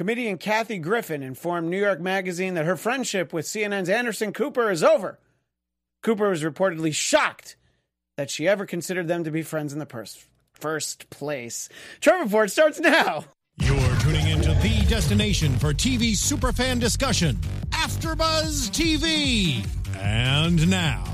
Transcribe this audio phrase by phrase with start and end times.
[0.00, 4.82] Comedian Kathy Griffin informed New York Magazine that her friendship with CNN's Anderson Cooper is
[4.82, 5.18] over.
[6.02, 7.56] Cooper was reportedly shocked
[8.16, 10.24] that she ever considered them to be friends in the pers-
[10.54, 11.68] first place.
[12.00, 13.26] Trump Report starts now.
[13.58, 17.36] You're tuning into the destination for TV superfan discussion,
[17.68, 19.66] AfterBuzz TV.
[19.98, 21.04] And now,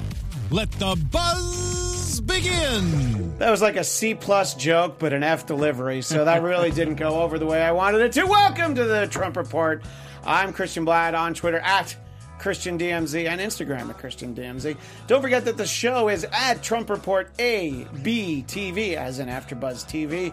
[0.52, 1.85] let the buzz
[2.26, 3.38] begin.
[3.38, 6.96] That was like a C plus joke, but an F delivery, so that really didn't
[6.96, 8.24] go over the way I wanted it to.
[8.24, 9.82] Welcome to the Trump Report.
[10.24, 11.96] I'm Christian Blatt on Twitter at
[12.38, 14.76] Christian DMZ and Instagram at Christian DMZ.
[15.06, 19.86] Don't forget that the show is at Trump Report A B TV, as in AfterBuzz
[19.86, 20.32] TV.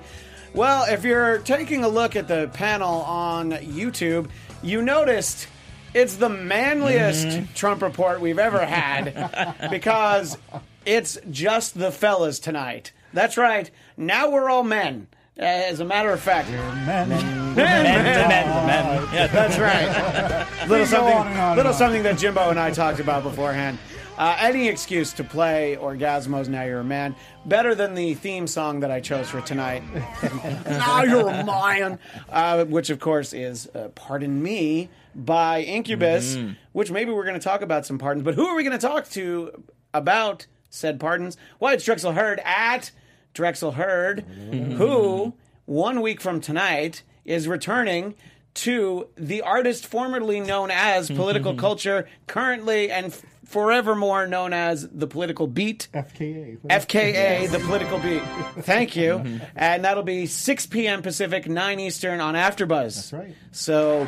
[0.53, 4.29] Well, if you're taking a look at the panel on YouTube,
[4.61, 5.47] you noticed
[5.93, 7.53] it's the manliest mm-hmm.
[7.53, 10.37] Trump report we've ever had because
[10.85, 12.91] it's just the fellas tonight.
[13.13, 13.69] That's right.
[13.97, 15.07] Now we're all men.
[15.39, 17.09] Uh, As a matter of fact, Men.
[17.09, 19.13] Men, men, men.
[19.13, 20.67] Yeah, that's right.
[20.69, 23.77] little something, on on little something that Jimbo and I talked about beforehand.
[24.17, 28.81] Uh, any excuse to play Orgazmo's Now You're a Man better than the theme song
[28.81, 29.83] that I chose for tonight.
[30.65, 31.97] now You're a Man,
[32.29, 36.35] uh, which of course is uh, "Pardon Me" by Incubus.
[36.35, 36.53] Mm-hmm.
[36.73, 38.87] Which maybe we're going to talk about some pardons, but who are we going to
[38.87, 41.37] talk to about said pardons?
[41.59, 42.91] Why it's Drexel Hurd at
[43.33, 45.33] Drexel Hurd, who
[45.65, 48.15] one week from tonight is returning
[48.55, 55.07] to the artist formerly known as political culture, currently and f- forevermore known as the
[55.07, 55.87] political beat.
[55.93, 56.57] FKA.
[56.59, 58.21] FKA, the political beat.
[58.63, 59.39] Thank you.
[59.55, 61.01] And that'll be 6 p.m.
[61.01, 62.95] Pacific, 9 Eastern on AfterBuzz.
[62.95, 63.35] That's right.
[63.51, 64.07] So,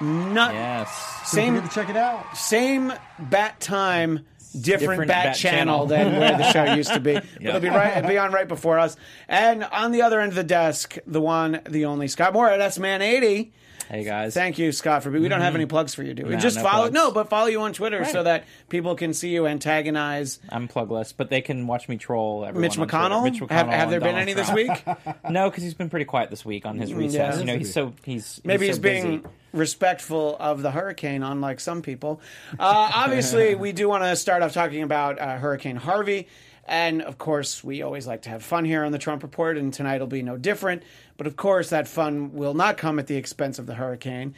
[0.00, 0.88] not Yes.
[1.18, 2.36] Don't same forget to check it out.
[2.36, 4.20] same bat time,
[4.52, 5.86] different, Different bat, bat channel, channel.
[6.12, 7.14] than where the show used to be.
[7.14, 8.96] But It'll be right, it'll be on right before us.
[9.28, 12.56] And on the other end of the desk, the one, the only Scott Moore.
[12.56, 13.52] That's Man eighty.
[13.88, 14.34] Hey guys.
[14.34, 15.10] Thank you, Scott, for.
[15.10, 16.30] We don't have any plugs for you, do we?
[16.32, 16.82] No, Just no follow.
[16.84, 16.94] plugs.
[16.94, 21.12] No, but follow you on Twitter so that people can see you antagonize I'm plugless,
[21.16, 22.62] but they can watch me troll everyone.
[22.62, 22.98] Mitch on Twitter.
[22.98, 23.22] McConnell.
[23.24, 23.50] Mitch McConnell.
[23.50, 24.86] have, have and there been Donald any this Trump.
[25.06, 25.16] week?
[25.30, 27.34] No, because he's been pretty quiet this week on his recess.
[27.34, 27.38] yeah.
[27.40, 29.34] You know, he's so he's Maybe he's, so being busy.
[29.52, 32.20] respectful of the hurricane, unlike some people.
[32.58, 36.26] Uh, obviously, we do want to start off talking about uh, Hurricane Harvey.
[36.66, 39.72] And of course, we always like to have fun here on the Trump Report, and
[39.72, 40.82] tonight will be no different.
[41.16, 44.34] But of course, that fun will not come at the expense of the hurricane.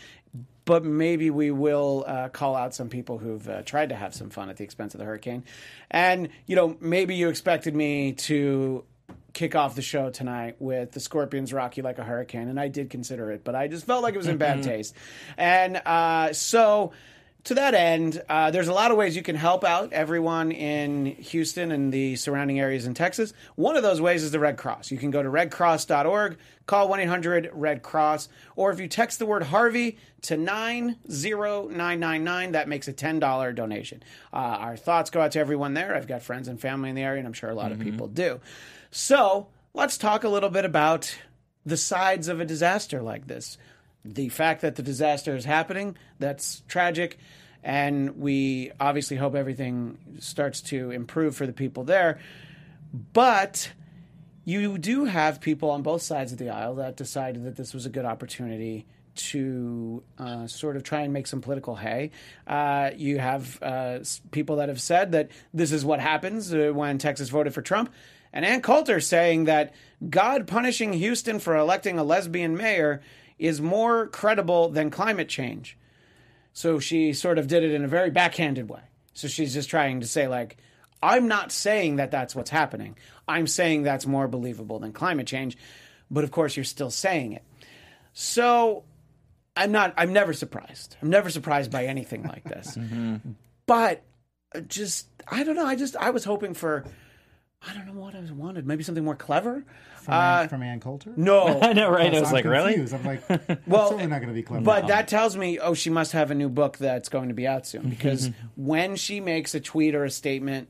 [0.64, 4.28] But maybe we will uh, call out some people who've uh, tried to have some
[4.28, 5.44] fun at the expense of the hurricane.
[5.90, 8.84] And, you know, maybe you expected me to
[9.32, 12.68] kick off the show tonight with the Scorpions rock you like a hurricane, and I
[12.68, 14.94] did consider it, but I just felt like it was in bad taste.
[15.36, 16.92] And uh, so,
[17.48, 21.06] to that end, uh, there's a lot of ways you can help out everyone in
[21.06, 23.32] Houston and the surrounding areas in Texas.
[23.54, 24.90] One of those ways is the Red Cross.
[24.90, 26.36] You can go to redcross.org,
[26.66, 32.68] call 1 800 Red Cross, or if you text the word Harvey to 90999, that
[32.68, 34.02] makes a $10 donation.
[34.30, 35.96] Uh, our thoughts go out to everyone there.
[35.96, 38.08] I've got friends and family in the area, and I'm sure a lot of people
[38.08, 38.42] do.
[38.90, 41.16] So let's talk a little bit about
[41.64, 43.56] the sides of a disaster like this.
[44.04, 47.18] The fact that the disaster is happening, that's tragic.
[47.62, 52.18] And we obviously hope everything starts to improve for the people there.
[53.12, 53.72] But
[54.44, 57.84] you do have people on both sides of the aisle that decided that this was
[57.84, 62.12] a good opportunity to uh, sort of try and make some political hay.
[62.46, 63.98] Uh, you have uh,
[64.30, 67.92] people that have said that this is what happens uh, when Texas voted for Trump.
[68.32, 69.74] And Ann Coulter saying that
[70.08, 73.02] God punishing Houston for electing a lesbian mayor
[73.38, 75.76] is more credible than climate change.
[76.52, 78.80] So she sort of did it in a very backhanded way.
[79.14, 80.56] So she's just trying to say, like,
[81.02, 82.96] I'm not saying that that's what's happening.
[83.28, 85.56] I'm saying that's more believable than climate change.
[86.10, 87.44] But of course, you're still saying it.
[88.12, 88.84] So
[89.56, 90.96] I'm not, I'm never surprised.
[91.02, 92.76] I'm never surprised by anything like this.
[93.66, 94.02] But
[94.54, 95.66] uh, just, I don't know.
[95.66, 96.84] I just, I was hoping for,
[97.60, 98.66] I don't know what I was wanted.
[98.66, 99.62] Maybe something more clever.
[100.00, 101.12] From, Ann, from Ann Coulter?
[101.16, 101.60] No.
[101.62, 102.10] I know, right?
[102.10, 102.74] I So was I'm like, really?
[102.74, 103.22] I'm like,
[103.66, 104.64] Well, certainly not going to be clever.
[104.64, 107.46] But that tells me, oh, she must have a new book that's going to be
[107.46, 107.88] out soon.
[107.88, 110.68] Because when she makes a tweet or a statement,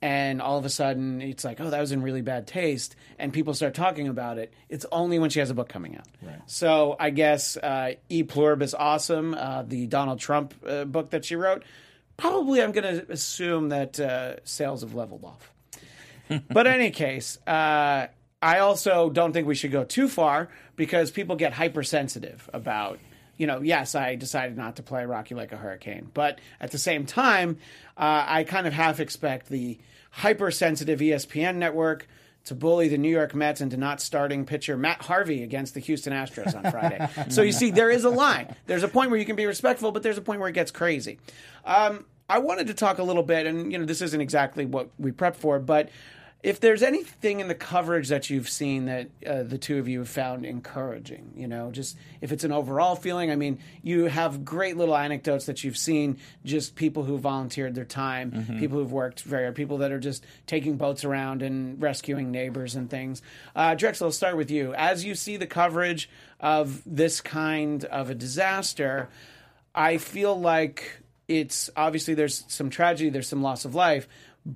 [0.00, 3.32] and all of a sudden it's like, oh, that was in really bad taste, and
[3.32, 6.06] people start talking about it, it's only when she has a book coming out.
[6.46, 11.36] So I guess uh, E Pluribus Awesome, uh, the Donald Trump uh, book that she
[11.36, 11.62] wrote,
[12.16, 15.52] probably I'm going to assume that uh, sales have leveled off.
[16.50, 18.08] but in any case, uh,
[18.42, 22.98] I also don't think we should go too far because people get hypersensitive about,
[23.36, 26.10] you know, yes, I decided not to play Rock You Like a Hurricane.
[26.12, 27.58] But at the same time,
[27.96, 29.78] uh, I kind of half expect the
[30.10, 32.08] hypersensitive ESPN network
[32.44, 36.12] to bully the New York Mets into not starting pitcher Matt Harvey against the Houston
[36.12, 37.08] Astros on Friday.
[37.28, 38.54] so you see, there is a line.
[38.66, 40.72] There's a point where you can be respectful, but there's a point where it gets
[40.72, 41.20] crazy.
[41.64, 44.88] Um, I wanted to talk a little bit, and you know, this isn't exactly what
[44.98, 45.90] we prepped for, but
[46.42, 50.00] if there's anything in the coverage that you've seen that uh, the two of you
[50.00, 54.44] have found encouraging, you know, just if it's an overall feeling, I mean, you have
[54.44, 59.22] great little anecdotes that you've seen, just people who volunteered their time, people who've worked
[59.22, 63.22] very hard, people that are just taking boats around and rescuing neighbors and things.
[63.54, 64.74] Uh, Drexel, I'll start with you.
[64.74, 66.10] As you see the coverage
[66.40, 69.08] of this kind of a disaster,
[69.76, 70.98] I feel like
[71.28, 74.08] it's obviously there's some tragedy, there's some loss of life,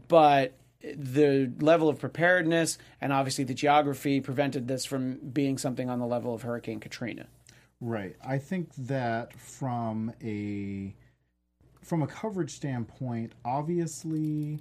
[0.09, 0.53] but
[0.95, 6.07] the level of preparedness and obviously the geography prevented this from being something on the
[6.07, 7.27] level of Hurricane Katrina.
[7.81, 8.17] Right.
[8.27, 10.95] I think that from a
[11.83, 14.61] from a coverage standpoint, obviously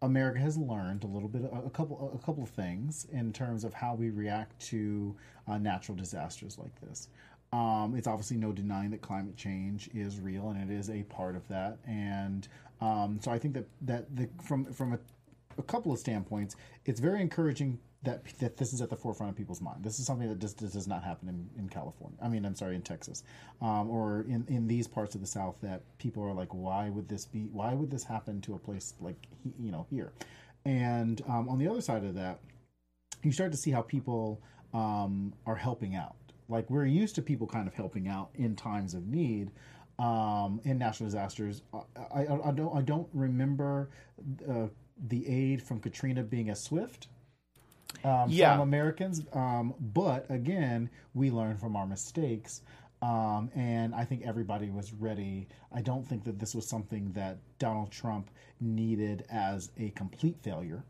[0.00, 3.74] America has learned a little bit a couple a couple of things in terms of
[3.74, 5.14] how we react to
[5.48, 7.08] uh, natural disasters like this.
[7.52, 11.36] Um, it's obviously no denying that climate change is real and it is a part
[11.36, 11.78] of that.
[11.86, 12.48] And
[12.80, 14.98] um, so I think that that the, from from a,
[15.58, 19.36] a couple of standpoints, it's very encouraging that that this is at the forefront of
[19.36, 19.84] people's mind.
[19.84, 22.18] This is something that just, just does not happen in, in California.
[22.20, 23.22] I mean, I'm sorry, in Texas,
[23.60, 27.08] um, or in, in these parts of the South that people are like, why would
[27.08, 27.48] this be?
[27.52, 29.16] Why would this happen to a place like
[29.58, 30.12] you know here?
[30.64, 32.40] And um, on the other side of that,
[33.22, 34.42] you start to see how people
[34.74, 36.16] um, are helping out.
[36.48, 39.50] Like we're used to people kind of helping out in times of need.
[39.98, 43.90] Um, in natural disasters, I, I, I don't I don't remember
[44.48, 44.66] uh,
[45.08, 47.08] the aid from Katrina being as swift
[48.04, 48.52] um, Yeah.
[48.52, 49.22] from Americans.
[49.32, 52.62] Um, but again, we learn from our mistakes.
[53.00, 55.48] Um, and I think everybody was ready.
[55.72, 60.84] I don't think that this was something that Donald Trump needed as a complete failure.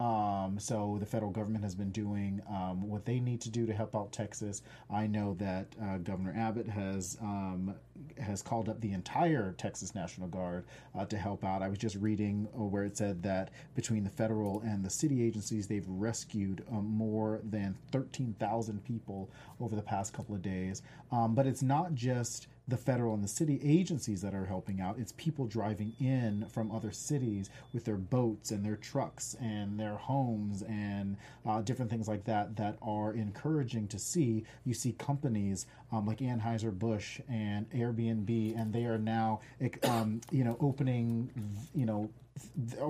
[0.00, 3.74] Um, so the federal government has been doing um, what they need to do to
[3.74, 4.62] help out Texas.
[4.90, 7.74] I know that uh, Governor Abbott has um,
[8.18, 10.64] has called up the entire Texas National Guard
[10.98, 11.62] uh, to help out.
[11.62, 15.22] I was just reading uh, where it said that between the federal and the city
[15.22, 19.30] agencies, they've rescued um, more than thirteen thousand people
[19.60, 20.80] over the past couple of days.
[21.12, 24.96] Um, but it's not just the federal and the city agencies that are helping out.
[24.98, 29.96] It's people driving in from other cities with their boats and their trucks and their
[29.96, 34.44] homes and uh, different things like that that are encouraging to see.
[34.64, 39.40] You see companies um, like Anheuser-Busch and Airbnb, and they are now,
[39.82, 41.30] um, you know, opening,
[41.74, 42.08] you know,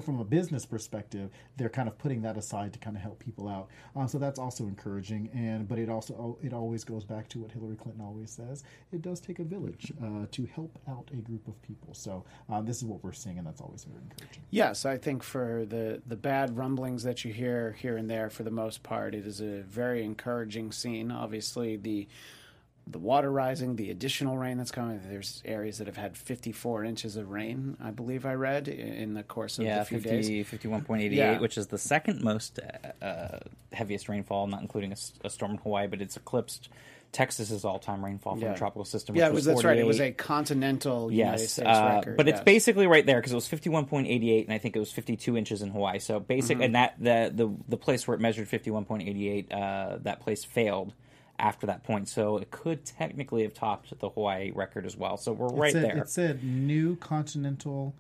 [0.05, 3.49] from a business perspective, they're kind of putting that aside to kind of help people
[3.49, 3.69] out.
[3.97, 5.31] Um, so that's also encouraging.
[5.35, 9.03] And but it also it always goes back to what Hillary Clinton always says: it
[9.03, 11.95] does take a village uh, to help out a group of people.
[11.95, 14.43] So um, this is what we're seeing, and that's always very encouraging.
[14.51, 18.43] Yes, I think for the the bad rumblings that you hear here and there, for
[18.43, 21.11] the most part, it is a very encouraging scene.
[21.11, 22.09] Obviously, the
[22.91, 25.01] the water rising, the additional rain that's coming.
[25.09, 29.23] There's areas that have had 54 inches of rain, I believe I read in the
[29.23, 30.29] course of Yeah, the few days.
[30.29, 31.39] 50, 51.88, Yeah.
[31.39, 33.39] which is the second most uh, uh,
[33.73, 34.93] heaviest rainfall, not including
[35.25, 36.69] a storm in Hawaii, but it's eclipsed
[37.13, 38.53] Texas's all-time rainfall from Yeah.
[38.55, 39.17] a tropical system.
[39.17, 39.77] Yeah, it was was, that's right.
[39.79, 43.87] It was a continental Yes, uh, but it's basically right there because it was fifty-one
[43.87, 45.99] point eighty-eight, and I think it was fifty-two inches in Hawaii.
[45.99, 46.63] So basic, Mm-hmm.
[46.65, 50.45] and that the the the place where it measured fifty-one point eighty-eight, uh, that place
[50.45, 50.93] failed
[51.41, 52.09] after that point.
[52.09, 55.17] So it could technically have topped the Hawaii record as well.
[55.17, 55.97] So we're right it said, there.
[55.99, 57.95] It said new continental.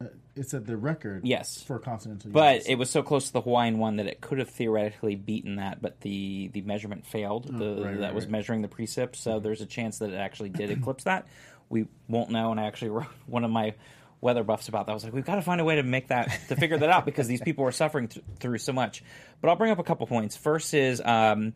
[0.00, 1.24] Uh, it said the record.
[1.26, 1.62] Yes.
[1.62, 2.30] for continental.
[2.30, 2.66] But US.
[2.66, 5.82] it was so close to the Hawaiian one that it could have theoretically beaten that,
[5.82, 7.44] but the, the measurement failed.
[7.46, 8.30] the, Oh, right, that right, was right.
[8.32, 11.26] measuring the precip, so there's a chance that it actually did eclipse that.
[11.68, 13.74] We won't know, and I actually wrote one of my
[14.22, 14.92] weather buffs about that.
[14.92, 16.88] I was like, we've got to find a way to make that to figure that
[16.90, 19.02] out because these people are suffering th- through so much.
[19.40, 20.36] But I'll bring up a couple points.
[20.36, 21.00] First is.
[21.04, 21.52] Um,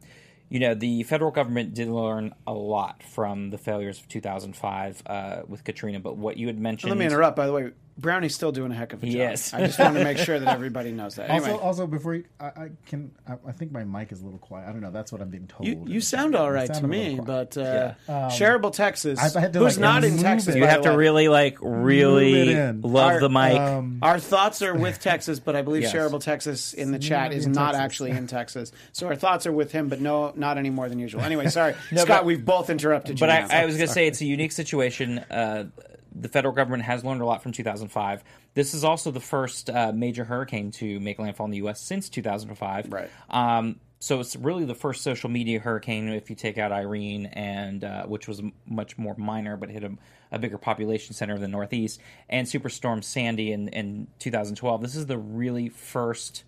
[0.55, 5.43] you know, the federal government did learn a lot from the failures of 2005 uh,
[5.49, 5.99] with Katrina.
[5.99, 7.35] But what you had mentioned, Let me interrupt.
[7.37, 9.15] By the way, Brownie's still doing a heck of a job.
[9.15, 9.55] Yes.
[9.55, 11.31] I just want to make sure that everybody knows that.
[11.31, 14.25] Anyway, Also, also before you, I, I can, I, I think my mic is a
[14.25, 14.69] little quiet.
[14.69, 14.91] I don't know.
[14.91, 15.67] That's what I'm being told.
[15.69, 18.29] you, you sound all right You to me, but uh, Yeah.
[18.31, 21.59] Shareable Texas, I- I to, who's like, not in Texas, you have to really like
[21.61, 22.81] really Move it in.
[22.83, 23.59] love Our- the mic.
[23.61, 25.93] Um, Our thoughts are with Texas, but I believe Yes.
[25.93, 27.81] Shareable Texas in the chat is in not Texas.
[27.81, 28.73] actually in Texas.
[28.93, 31.21] So our thoughts are with him, but no, not any more than usual.
[31.21, 32.09] Anyway, sorry, Scott.
[32.09, 33.27] but- we've both interrupted you.
[33.27, 33.57] but now.
[33.57, 35.19] I, I was going to say it's a unique situation.
[35.21, 35.67] Uh,
[36.15, 38.25] the federal government has learned a lot from 2005.
[38.55, 41.81] This is also the first uh, major hurricane to make landfall in the U.S.
[41.81, 42.93] since 2005.
[42.93, 43.11] Right.
[43.31, 47.83] Um, so it's really the first social media hurricane if you take out Irene, and
[47.83, 49.93] uh, which was much more minor but hit a,
[50.31, 54.83] a bigger population center of the Northeast, and Superstorm Sandy in, in 2012.
[54.83, 56.45] This is the really first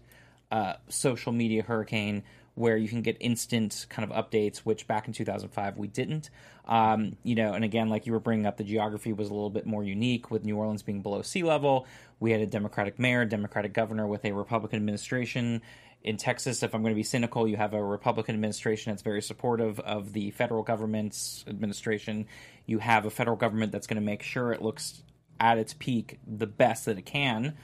[0.50, 2.23] uh, social media hurricane
[2.57, 6.31] where you can get instant kind of updates, which back in 2005 we didn't.
[6.67, 9.51] Um, you know, and again, like you were bringing up, the geography was a little
[9.51, 11.87] bit more unique with New Orleans being below sea level.
[12.19, 15.61] We had a Democratic mayor, Democratic governor with a Republican administration.
[16.03, 19.21] In Texas, if I'm going to be cynical, you have a Republican administration that's very
[19.21, 22.27] supportive of the federal government's administration.
[22.65, 25.03] You have a federal government that's going to make sure it looks
[25.39, 27.55] at its peak the best that it can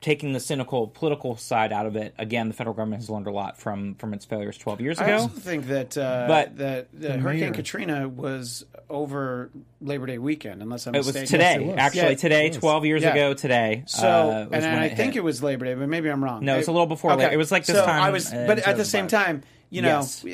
[0.00, 3.32] taking the cynical political side out of it, again, the federal government has learned a
[3.32, 5.06] lot from from its failures 12 years ago.
[5.06, 5.22] I ago.
[5.22, 9.50] also think that uh, But- that uh, Hurricane mayor- Katrina was over
[9.80, 11.26] Labor Day weekend, unless I'm it was mistaken.
[11.28, 11.76] today, it was.
[11.78, 13.10] actually Yeah, today, 12 years Yeah.
[13.12, 13.82] ago today.
[13.86, 15.20] So, uh, was and, when and I it think hit.
[15.20, 16.44] it was Labor Day, but maybe I'm wrong.
[16.44, 18.44] No, it's a little before Labor- it was like this so time, I was, uh,
[18.46, 19.10] but at the same 2005.
[19.26, 20.24] time, you know, Yes.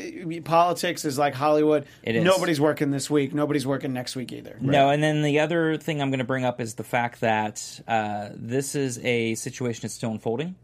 [0.44, 1.86] politics is like Hollywood.
[2.02, 2.24] It is.
[2.24, 3.34] Nobody's working this week.
[3.34, 4.56] Nobody's working next week either.
[4.60, 7.80] No, and then the other thing I'm going to bring up is the fact that
[7.88, 10.54] uh, this is a situation that's still unfolding.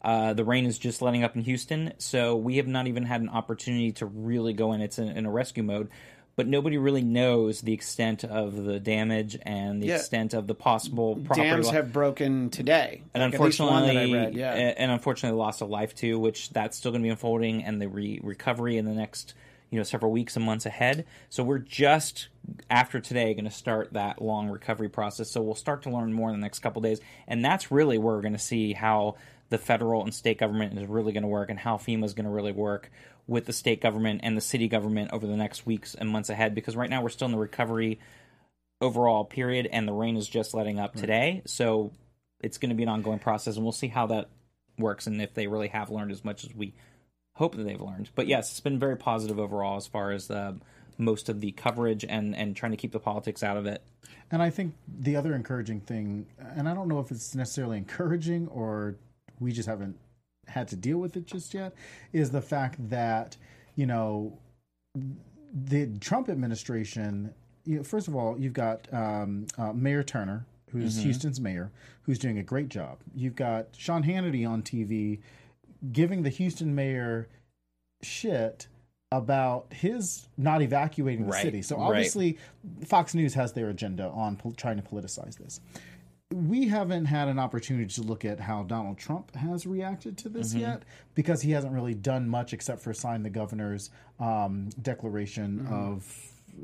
[0.00, 3.20] Uh, the rain is just letting up in Houston, so we have not even had
[3.20, 4.80] an opportunity to really go in.
[4.80, 5.88] It's in, in a rescue mode,
[6.38, 9.96] but nobody really knows the extent of the damage and the Yeah.
[9.96, 13.02] extent of the possible property Dams lo- have broken today.
[13.12, 14.54] and Like, unfortunately, read, yeah.
[14.54, 17.88] and unfortunately, loss of life too, which that's still going to be unfolding, and the
[17.88, 19.34] re- recovery in the next
[19.70, 21.04] you know several weeks and months ahead.
[21.28, 22.28] So we're just
[22.70, 25.28] after today going to start that long recovery process.
[25.28, 28.14] So we'll start to learn more in the next couple days, and that's really where
[28.14, 29.16] we're going to see how
[29.50, 32.26] the federal and state government is really going to work, and how FEMA is going
[32.26, 32.90] to really work
[33.28, 36.54] with the state government and the city government over the next weeks and months ahead.
[36.54, 38.00] Because right now we're still in the recovery
[38.80, 41.42] overall period, and the rain is just letting up today.
[41.46, 41.92] So
[42.40, 44.28] it's going to be an ongoing process, and we'll see how that
[44.78, 46.72] works and if they really have learned as much as we
[47.34, 48.10] hope that they've learned.
[48.14, 50.54] But yes, it's been very positive overall as far as uh,
[50.98, 53.82] most of the coverage and and trying to keep the politics out of it.
[54.30, 58.48] And I think the other encouraging thing, and I don't know if it's necessarily encouraging
[58.48, 58.96] or
[59.40, 59.96] we just haven't
[60.48, 61.74] had to deal with it just yet,
[62.12, 63.36] is the fact that,
[63.76, 64.38] you know,
[65.52, 67.32] the Trump administration,
[67.64, 71.70] you know, first of all, you've got um, uh, Mayor Turner, who's Houston's mayor,
[72.02, 72.98] who's doing a great job.
[73.14, 75.20] You've got Sean Hannity on TV
[75.92, 77.28] giving the Houston mayor
[78.02, 78.66] shit
[79.10, 81.62] about his not evacuating the Right, city.
[81.62, 81.86] So right.
[81.88, 82.38] obviously,
[82.84, 85.60] Fox News has their agenda on pol- trying to politicize this.
[86.34, 90.50] We haven't had an opportunity to look at how Donald Trump has reacted to this
[90.50, 90.58] Mm-hmm.
[90.60, 90.82] yet
[91.14, 93.88] because he hasn't really done much except for sign the governor's
[94.20, 96.06] um, declaration of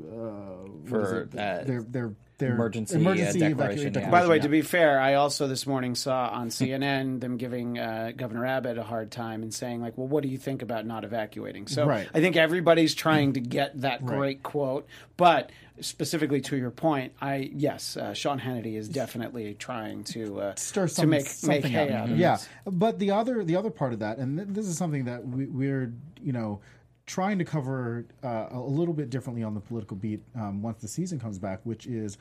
[0.07, 3.93] uh, For, uh, their their their emergency, uh, emergency declaration, evacuation.
[4.01, 4.11] yeah.
[4.11, 4.41] By the way, yeah.
[4.43, 8.77] to be fair, I also this morning saw on CNN them giving uh, Governor Abbott
[8.77, 11.85] a hard time and saying like, "Well, what do you think about not evacuating?" So
[11.85, 12.07] Right.
[12.13, 14.87] I think everybody's trying to get that great quote,
[15.17, 15.51] but
[15.81, 20.87] specifically to your point, I yes, uh, Sean Hannity is definitely trying to uh, stir
[20.87, 22.03] to make something make hay out.
[22.03, 22.49] out of yeah, this.
[22.65, 25.45] but the other the other part of that, and th- this is something that we,
[25.45, 26.61] we're you know
[27.05, 30.87] trying to cover uh, a little bit differently on the political beat um, once the
[30.87, 32.17] season comes back, which is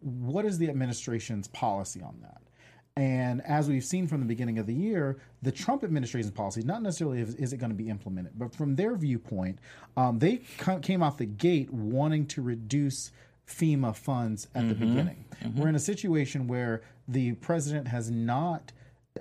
[0.00, 2.40] what is the administration's policy on that.
[2.96, 6.82] And as we've seen from the beginning of the year, the Trump administration's policy, not
[6.82, 9.58] necessarily is, is it going to be implemented, but from their viewpoint,
[9.96, 10.42] um, they
[10.82, 13.10] came off the gate wanting to reduce
[13.46, 15.24] FEMA funds at the beginning.
[15.56, 18.72] We're in a situation where the president has not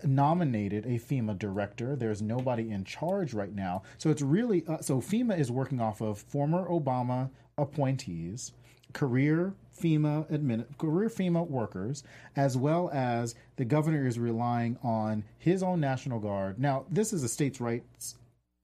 [0.03, 1.95] nominated a FEMA director.
[1.95, 3.83] There's nobody in charge right now.
[3.97, 8.53] So it's really uh, so FEMA is working off of former Obama appointees,
[8.93, 12.03] career FEMA admin, career FEMA workers,
[12.35, 16.59] as well as the governor is relying on his own National Guard.
[16.59, 18.15] Now, this is a states' rights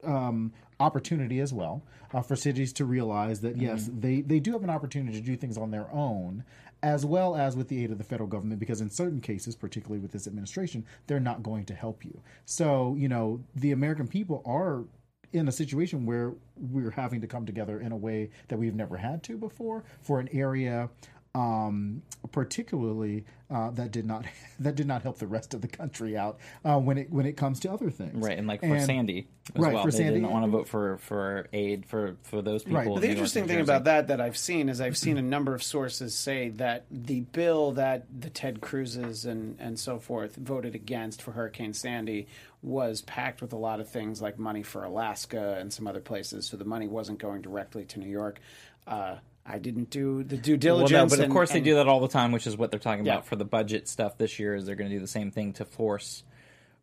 [0.04, 4.64] um, opportunity as well uh, for cities to realize that yes, they they do have
[4.64, 6.44] an opportunity to do things on their own,
[6.86, 8.60] as well as with the aid of the federal government.
[8.60, 12.22] Because in certain cases, particularly with this administration, they're not going to help you.
[12.46, 14.86] So you know the American people are
[15.34, 18.96] in a situation where we're having to come together in a way that we've never
[18.96, 20.88] had to before for an area
[21.36, 22.02] um,
[22.32, 24.26] particularly uh, that did not
[24.60, 27.36] that did not help the rest of the country out uh, when it when it
[27.36, 28.16] comes to other things.
[28.16, 30.22] Right, and like for Sandy as right, well, for they Sandy.
[30.22, 32.80] didn't want to vote for for aid for for those people.
[32.80, 32.88] Right.
[32.88, 35.54] But The New interesting thing about that that I've seen is I've seen a number
[35.54, 40.74] of sources say that the bill that the Ted Cruz's and, and so forth voted
[40.74, 42.28] against for Hurricane Sandy
[42.64, 46.48] was packed with a lot of things like money for Alaska and some other places.
[46.48, 48.40] So the money wasn't going directly to New York.
[48.88, 50.92] Uh, I didn't do the due Well, diligence.
[50.92, 52.80] no, but of and- course they do that all the time, which is what they're
[52.80, 53.14] talking Yeah.
[53.14, 54.56] about for the budget stuff this year.
[54.56, 56.24] Is they're going to do the same thing to force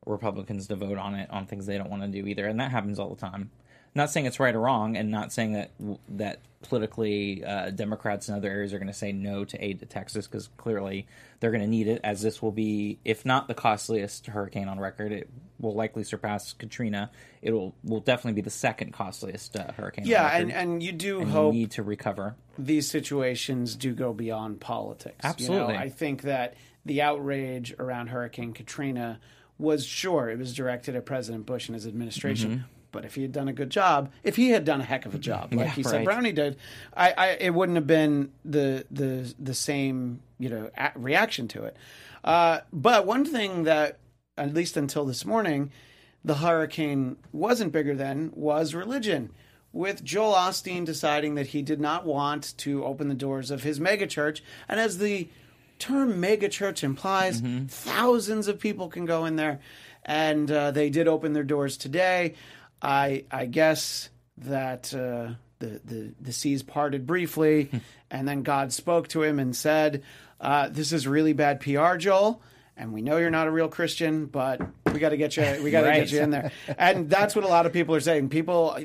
[0.06, 2.70] Republicans to vote on it on things they don't want to do either, and that
[2.70, 3.50] happens all the time.
[3.94, 5.70] not saying it's right or wrong, and not saying that
[6.08, 9.84] that politically uh, Democrats in other areas are going to say no to aid to
[9.86, 11.06] Texas because clearly
[11.40, 14.80] they're going to need it, as this will be, if not the costliest hurricane on
[14.80, 15.28] record, it
[15.62, 17.10] will likely surpass Katrina.
[17.40, 20.04] It will will definitely be the second costliest uh, hurricane.
[20.06, 20.42] Yeah, record.
[20.42, 22.34] and, and you do And you hope need to recover.
[22.58, 25.14] these situations do go beyond politics.
[25.38, 25.76] You know, Absolutely.
[25.76, 26.54] I think that
[26.84, 29.20] the outrage around Hurricane Katrina
[29.58, 32.50] was sure it was directed at President Bush and his administration.
[32.50, 32.62] Mm-hmm.
[32.90, 35.14] But if he had done a good job, if he had done a heck of
[35.14, 36.04] a job, like Yeah, he said right.
[36.04, 36.56] Brownie did,
[36.94, 41.76] I, I it wouldn't have been the the the same you know reaction to it.
[42.24, 43.98] Uh, but one thing that
[44.36, 45.70] at least until this morning,
[46.24, 49.30] the hurricane wasn't bigger than was religion.
[49.72, 53.80] With Joel Osteen deciding that he did not want to open the doors of his
[53.80, 55.28] megachurch, and as the
[55.78, 59.60] term megachurch implies, thousands of people can go in there,
[60.04, 62.34] and uh, they did open their doors today.
[62.82, 67.70] I I guess that uh, the the the seas parted briefly,
[68.10, 70.02] and then God spoke to him and said,
[70.38, 72.42] uh, "This is really bad PR, Joel."
[72.76, 74.60] And we know you're not a real Christian, but
[74.92, 75.42] we got to get you.
[75.62, 76.00] We got to Right.
[76.00, 76.50] get you in there.
[76.78, 78.30] And that's what a lot of people are saying.
[78.30, 78.76] People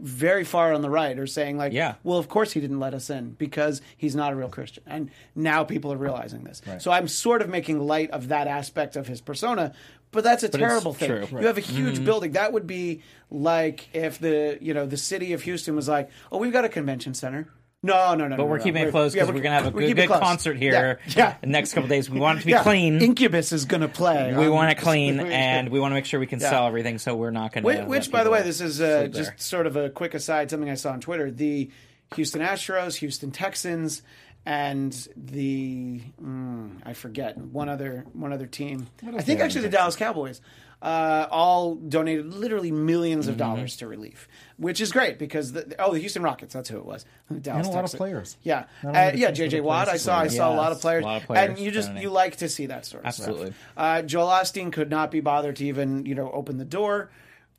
[0.00, 1.94] very far on the right are saying, like, Yeah.
[2.02, 4.82] well, of course he didn't let us in because he's not a real Christian.
[4.86, 6.60] And now people are realizing this.
[6.78, 9.72] So I'm sort of making light of that aspect of his persona,
[10.10, 11.08] but that's a it's terrible thing.
[11.08, 11.20] true.
[11.20, 11.38] Mm-hmm.
[11.38, 12.32] You have a huge building.
[12.32, 16.38] That would be like if the you know the city of Houston was like, oh,
[16.38, 17.48] we've got a convention center.
[17.86, 18.36] No, no, no.
[18.36, 20.98] But we're keeping it closed because we're, going to have a good, good concert here
[21.06, 21.16] Yeah.
[21.16, 21.36] yeah.
[21.40, 22.10] the next couple days.
[22.10, 22.62] We want it to be Yeah.
[22.62, 23.00] clean.
[23.00, 24.34] Incubus is going to play.
[24.36, 26.98] we on- want it clean, and we want to make sure we can sell everything.
[26.98, 27.66] So we're not going to.
[27.66, 30.50] Which, which by the way, this is uh, just sort of a quick aside.
[30.50, 31.70] Something I saw on Twitter: the
[32.14, 34.02] Houston Astros, Houston Texans,
[34.44, 38.88] and the mm, I forget one other one other team.
[39.06, 40.40] I think actually the Dallas Cowboys.
[40.82, 43.28] Uh, all donated literally 1000000s Mm-hmm.
[43.30, 44.28] of dollars to relief,
[44.58, 47.06] which is great because the, oh the Houston Rockets that's who it was.
[47.40, 48.36] Dallas And a lot of players.
[48.42, 49.30] Yeah, uh, yeah.
[49.30, 51.48] JJ Watt, I saw I as saw a lot of players, a lot of players
[51.48, 52.02] and you just donating.
[52.02, 53.46] you like to see that sort of Absolutely.
[53.46, 53.56] stuff.
[53.76, 57.10] Uh, Joel Osteen could not be bothered to even you know open the door,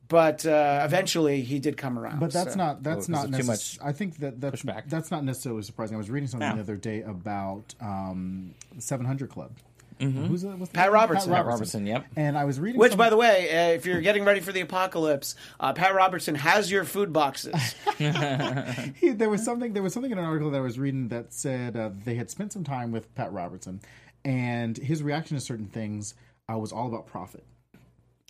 [0.08, 2.20] but uh, eventually he did come around.
[2.20, 2.58] But that's so.
[2.60, 4.90] not that's Oh, not is it too necess- I think that that's pushback?
[4.90, 5.96] that's not necessarily surprising.
[5.96, 6.56] I was reading something Yeah.
[6.56, 9.52] the other day about um, 700 Club.
[10.00, 10.94] Who's the, what's the Pat name?
[10.94, 11.32] Robertson.
[11.34, 12.06] Pat Robertson, yep.
[12.16, 14.52] And I was reading, Which, some- by the way, uh, if you're getting ready for
[14.52, 17.54] the apocalypse, uh, Pat Robertson has your food boxes.
[17.98, 21.34] he, there was something there was something in an article that I was reading that
[21.34, 23.82] said uh, they had spent some time with Pat Robertson,
[24.24, 26.14] and his reaction to certain things
[26.52, 27.44] uh, was all about profit.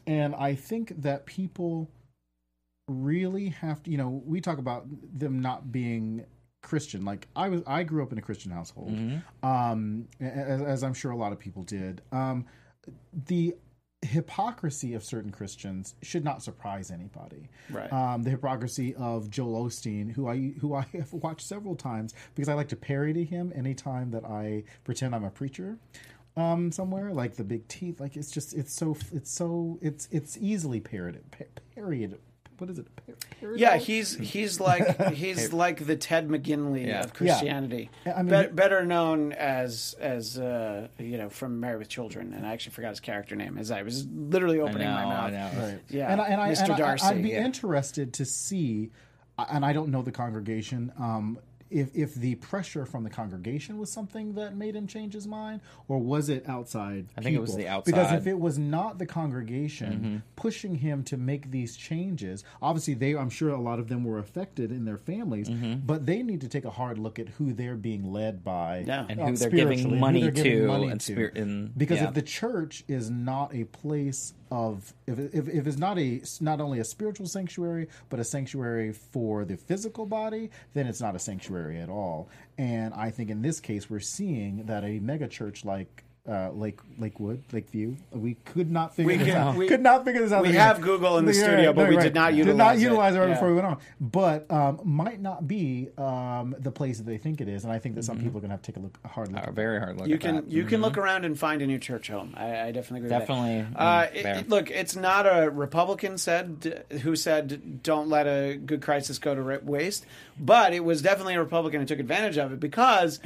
[0.05, 1.89] And I think that people
[2.87, 6.25] really have to, you know, we talk about them not being
[6.61, 7.05] Christian.
[7.05, 8.97] Like I was, I grew up in a Christian household,
[9.43, 12.01] um, as, as I'm sure a lot of people did.
[12.11, 12.45] Um,
[13.27, 13.55] the
[14.03, 17.49] hypocrisy of certain Christians should not surprise anybody.
[17.69, 17.91] Right.
[17.91, 22.49] Um, the hypocrisy of Joel Osteen, who I who I have watched several times because
[22.49, 25.77] I like to parody him anytime that I pretend I'm a preacher.
[26.35, 30.37] Um, somewhere like the big teeth, like it's just it's so it's so it's it's
[30.37, 31.31] easily parodied.
[31.31, 32.15] Pa- parodied.
[32.57, 32.87] What is it?
[32.95, 37.03] Pa- yeah, he's he's like he's like the Ted McGinley Yeah.
[37.03, 41.89] of Christianity, I mean- Bet- better known as as uh, you know from Married with
[41.89, 42.33] Children.
[42.33, 45.05] And I actually forgot his character name as I was literally I opening know, my
[45.05, 45.23] mouth.
[45.25, 45.51] I know.
[45.67, 45.79] Right.
[45.89, 46.63] Yeah, and I, and I, Mr.
[46.63, 47.45] and I- Darcy, I'd be yeah.
[47.45, 48.89] interested to see,
[49.37, 50.91] and I don't know the congregation.
[50.99, 51.37] Um,
[51.69, 55.61] if if the pressure from the congregation was something that made him change his mind,
[55.87, 57.07] or was it outside?
[57.17, 57.91] I think it was the outside.
[57.91, 63.15] Because if it was not the congregation pushing him to make these changes, obviously they,
[63.15, 66.47] I'm sure a lot of them were affected in their families, but they need to
[66.47, 69.05] take a hard look at who they're being led by, Yeah.
[69.09, 71.13] And uh, who they're giving money they're giving to money and to.
[71.13, 72.07] spirit- and- because yeah.
[72.07, 76.61] if the church is not a place of if, if, if it's not a not
[76.61, 81.19] only a spiritual sanctuary but a sanctuary for the physical body then it's not a
[81.19, 82.29] sanctuary at all.
[82.57, 86.79] And i think in this case we're seeing that a mega church like uh, Lake
[86.99, 87.95] Lakewood, Lakeview.
[88.11, 89.55] We could not figure We this could- out.
[89.55, 90.43] we- could not figure this out.
[90.43, 90.65] we Yeah.
[90.67, 92.03] have Google in the Yeah, studio, but right, we right.
[92.03, 93.17] did not Did not utilize it.
[93.17, 93.33] it right Yeah.
[93.35, 93.77] before we went on.
[94.01, 97.79] But um, might not be um, the place that they think it is, and I
[97.79, 98.05] think that Mm-hmm.
[98.07, 99.45] some people are going to have to take a look, a hard look.
[99.47, 100.07] A very hard look.
[100.07, 100.47] You at can that.
[100.49, 102.33] you can look around and find a new church home.
[102.35, 103.09] I, I definitely agree.
[103.09, 103.79] Definitely, With that.
[103.79, 108.57] Uh, mm, it- it- look, it's not a Republican said who said don't let a
[108.57, 110.05] good crisis go to waste,
[110.39, 113.19] but it was definitely a Republican who took advantage of it because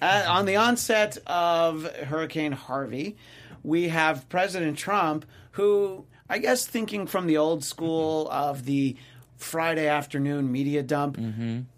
[0.00, 3.16] uh, on the onset of Hurricane Harvey,
[3.62, 8.96] we have President Trump who I guess thinking from the old school of the
[9.36, 11.18] Friday afternoon media dump,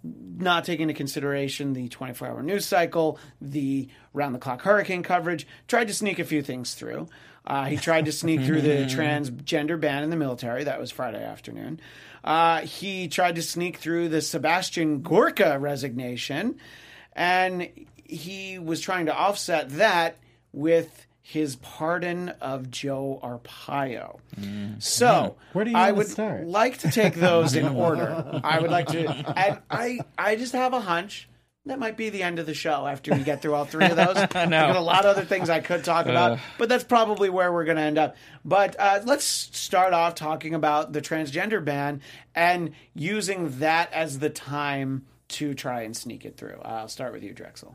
[0.02, 5.46] not taking into consideration the 24 hour news cycle, the round the clock hurricane coverage.
[5.66, 7.09] Tried to sneak a few things through.
[7.44, 10.64] Uh, he tried to sneak through the transgender ban in the military.
[10.64, 11.81] That was Friday afternoon.
[12.22, 16.59] Uh, he tried to sneak through the Sebastian Gorka resignation.
[17.14, 17.68] And
[18.08, 20.16] he was trying to offset that
[20.52, 24.18] with his pardon of Joe Arpaio.
[24.82, 26.46] So Where do you I would start?
[26.46, 28.40] like to take those in order.
[28.42, 31.28] I would like to, and I I just have a hunch.
[31.66, 33.96] That might be the end of the show after we get through all three of
[33.96, 34.16] those.
[34.16, 37.52] I've got a lot of other things I could talk about, but that's probably where
[37.52, 38.16] we're going to end up.
[38.42, 42.00] But uh, let's start off talking about the transgender ban
[42.34, 46.60] and using that as the time to try and sneak it through.
[46.62, 47.74] I'll start with you, Drexel.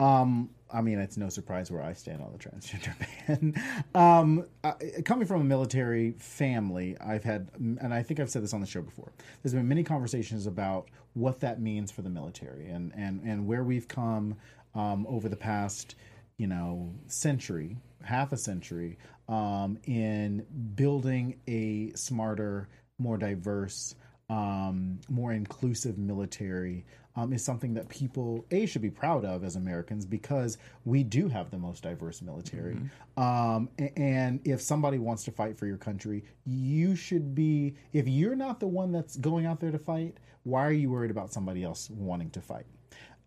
[0.00, 2.94] Um, I mean, it's no surprise where I stand on the transgender
[3.26, 3.54] ban.
[3.94, 4.74] um, uh,
[5.04, 8.66] coming from a military family, I've had, and I think I've said this on the
[8.66, 9.12] show before.
[9.42, 13.64] There's been many conversations about what that means for the military and and and where
[13.64, 14.36] we've come
[14.74, 15.96] um, over the past,
[16.36, 18.98] you know, century, half a century,
[19.28, 23.94] um, in building a smarter, more diverse
[24.30, 26.84] um, more inclusive military
[27.16, 31.28] um, is something that people a should be proud of as Americans because we do
[31.28, 32.76] have the most diverse military.
[33.16, 37.74] Um, and if somebody wants to fight for your country, you should be.
[37.92, 41.10] If you're not the one that's going out there to fight, why are you worried
[41.10, 42.66] about somebody else wanting to fight?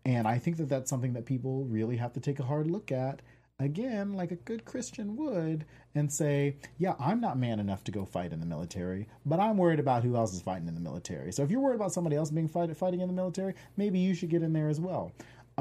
[0.04, 2.90] And I think that that's something that people really have to take a hard look
[2.90, 3.20] at.
[3.62, 8.04] Again, like a good Christian would, and say, Yeah, I'm not man enough to go
[8.04, 11.32] fight in the military, but I'm worried about who else is fighting in the military.
[11.32, 14.14] So if you're worried about somebody else being fight, fighting in the military, maybe you
[14.14, 15.12] should get in there as well.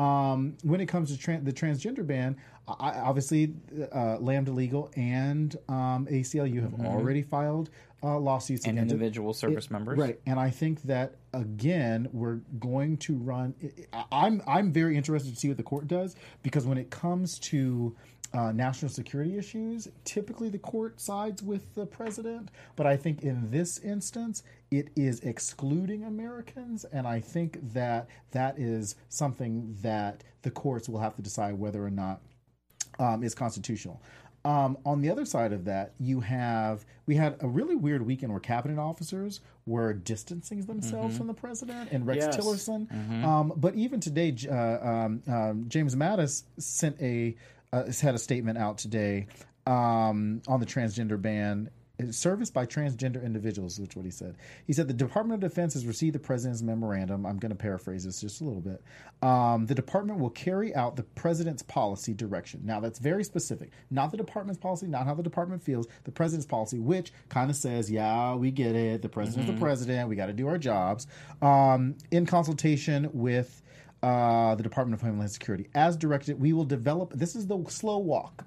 [0.02, 2.38] Um, when it comes to tran the transgender ban,
[2.68, 3.54] I, obviously
[3.94, 7.70] uh, Lambda Legal and um, ACLU have already filed
[8.04, 8.96] uh, lawsuits and against it.
[8.96, 9.98] individual service It- members.
[10.00, 13.54] Right, and I think that again we're going to run.
[14.12, 17.96] I'm I'm very interested to see what the court does because when it comes to
[18.34, 22.50] uh, national security issues, typically the court sides with the president.
[22.76, 28.58] But I think in this instance, it is excluding Americans, and I think that that
[28.58, 32.22] is something that the courts will have to decide whether or not
[33.00, 34.02] um, is constitutional.
[34.44, 38.32] Um, on the other side of that, you have we had a really weird weekend
[38.32, 42.38] where cabinet officers were distancing themselves from the president and Rex Yes.
[42.38, 43.24] Tillerson.
[43.24, 47.36] Um, but even today, uh, um, um, James Mattis sent a
[47.74, 49.28] uh, had a statement out today
[49.66, 51.70] um, on the transgender ban.
[52.10, 54.36] Service by transgender individuals, which is what he said.
[54.66, 57.28] He said the Department of Defense has received the president's memorandum.
[57.28, 58.82] I'm going to paraphrase this just a little bit.
[59.22, 62.62] Um, the department will carry out the president's policy direction.
[62.64, 63.70] Now, that's very specific.
[63.92, 65.86] Not the department's policy, not how the department feels.
[66.06, 69.04] The president's policy, which kind of says, "Yeah, we get it.
[69.04, 70.10] The president's the president.
[70.10, 71.06] We got to do our jobs."
[71.44, 73.62] Um, in consultation with
[74.04, 75.68] uh, the Department of Homeland Security.
[75.76, 77.14] As directed, we will develop.
[77.14, 78.46] This is the slow walk.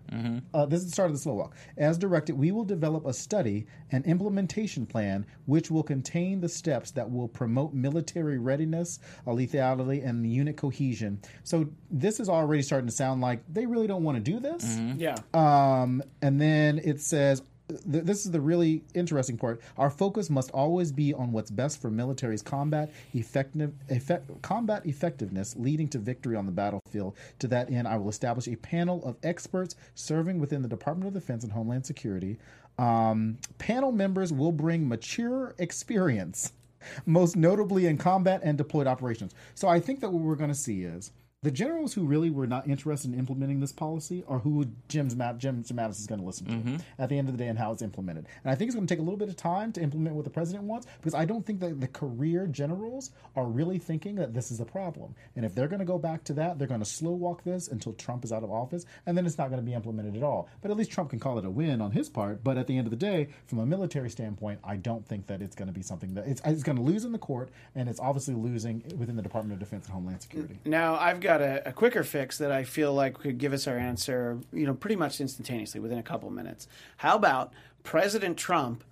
[0.52, 1.56] Uh, this is the start of the slow walk.
[1.76, 6.90] As directed, we will develop a study and implementation plan which will contain the steps
[6.92, 11.20] that will promote military readiness, lethality, and unit cohesion.
[11.44, 14.78] So this is already starting to sound like they really don't want to do this.
[14.96, 15.16] Yeah.
[15.34, 19.61] Um, and then it says, th- this is the really interesting part.
[19.79, 25.55] Our focus must always be on what's best for military's combat effective, effect, combat effectiveness,
[25.57, 27.16] leading to victory on the battlefield.
[27.40, 31.14] To that end, I will establish a panel of experts serving within the Department of
[31.14, 32.38] Defense and Homeland Security.
[32.79, 36.53] Um, panel members will bring mature experience,
[37.07, 39.33] most notably in combat and deployed operations.
[39.55, 41.12] So I think that what we're going to see is
[41.44, 45.37] the generals who really were not interested in implementing this policy are who Jim's Matt,
[45.37, 46.76] Jim Mattis is going to listen to mm-hmm.
[46.98, 48.26] at the end of the day and how it's implemented.
[48.42, 50.24] And I think it's going to take a little bit of time to implement what
[50.24, 54.33] the president wants because I don't think that the career generals are really thinking that
[54.33, 55.14] this is a problem.
[55.37, 57.68] And if they're going to go back to that, they're going to slow walk this
[57.68, 60.22] until Trump is out of office, and then it's not going to be implemented at
[60.22, 60.48] all.
[60.62, 62.42] But at least Trump can call it a win on his part.
[62.42, 65.42] But at the end of the day, from a military standpoint, I don't think that
[65.42, 67.87] it's going to be something that it's, it's going to lose in the court, and
[67.87, 70.59] it's obviously losing within the Department of Defense and Homeland Security.
[70.64, 73.76] Now I've got a, a quicker fix that I feel like could give us our
[73.78, 76.68] answer, you know, pretty much instantaneously within a couple minutes.
[76.98, 78.84] How about President Trump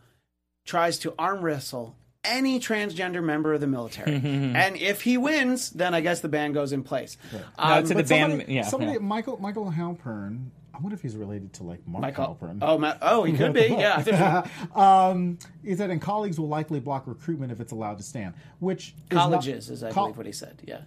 [0.64, 5.92] tries to arm wrestle any transgender member of the military, and if he wins, then
[5.92, 7.16] I guess the ban goes in place.
[7.32, 8.30] No, Um, it's in the But ban.
[8.30, 8.98] somebody, yeah, somebody yeah.
[9.00, 10.50] Michael Michael Halpern.
[10.74, 12.58] I wonder if he's related to like Mark Michael, Halpern.
[12.62, 13.66] oh, Ma- oh, he could be.
[13.76, 18.04] Yeah, There's- um, is that and colleagues will likely block recruitment if it's allowed to
[18.04, 20.62] stand, which is not- colleges is I col- believe what he said.
[20.64, 20.82] Yeah,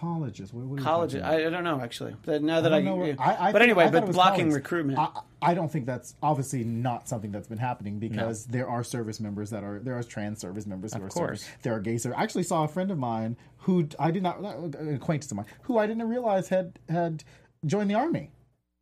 [0.00, 0.52] colleges.
[0.52, 1.14] What, what are you College.
[1.16, 1.46] I.
[1.46, 2.14] I don't know actually.
[2.26, 4.98] Now that I, don't know I- I but anyway, I but blocking recruitment.
[4.98, 5.08] I,
[5.42, 9.50] I don't think that's obviously not something that's been happening because there are service members
[9.50, 11.42] that are there are trans service members who Of are course.
[11.42, 11.58] serving.
[11.62, 12.18] There are gay service.
[12.18, 15.46] I actually saw a friend of mine who I did not an acquaintance of mine
[15.62, 17.24] who I didn't realize had had
[17.64, 18.30] joined the army.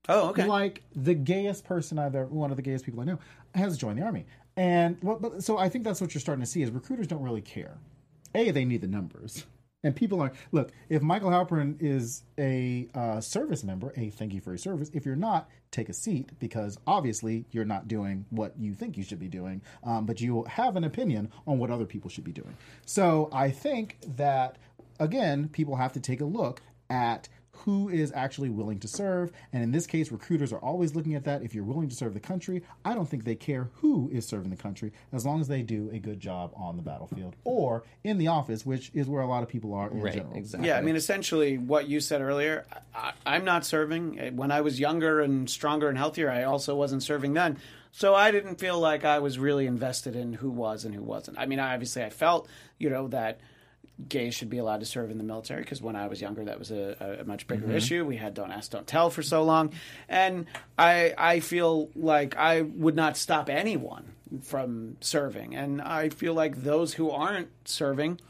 [0.09, 0.47] oh, okay.
[0.47, 3.19] Like the gayest person I've ever, one of the gayest people I know,
[3.55, 4.27] has joined the army.
[4.57, 7.23] And well, but, so I think that's what you're starting to see is recruiters don't
[7.23, 7.79] really care.
[8.35, 9.45] A, they need the numbers.
[9.85, 10.73] And people are look.
[10.89, 14.91] If Michael Halperin is a uh, service member, a thank you for your service.
[14.93, 19.05] If you're not, take a seat because obviously you're not doing what you think you
[19.05, 19.63] should be doing.
[19.85, 22.57] Um, but you have an opinion on what other people should be doing.
[22.87, 24.57] So I think that
[24.99, 29.33] again, people have to take a look at who is actually willing to serve.
[29.53, 31.43] And in this case, recruiters are always looking at that.
[31.43, 34.51] If you're willing to serve the country, I don't think they care who is serving
[34.51, 38.19] the country as long as they do a good job on the battlefield or in
[38.19, 40.35] the office, which is where a lot of people are in Right, general.
[40.37, 40.69] exactly.
[40.69, 42.67] Yeah, I mean, essentially, what you said earlier.
[42.95, 44.37] I, I'm not serving.
[44.37, 47.59] When I was younger and stronger and healthier, I also wasn't serving then.
[47.93, 51.39] So I didn't feel like I was really invested in who was and who wasn't.
[51.39, 53.39] I mean, obviously, I felt, you know, that
[54.09, 56.59] gays should be allowed to serve in the military because when I was younger, that
[56.59, 57.77] was a, a much bigger mm-hmm.
[57.77, 58.05] issue.
[58.05, 59.73] We had "Don't Ask, Don't Tell" for so long,
[60.09, 60.47] and
[60.79, 66.63] I I feel like I would not stop anyone from serving, and I feel like
[66.63, 68.21] those who aren't serving.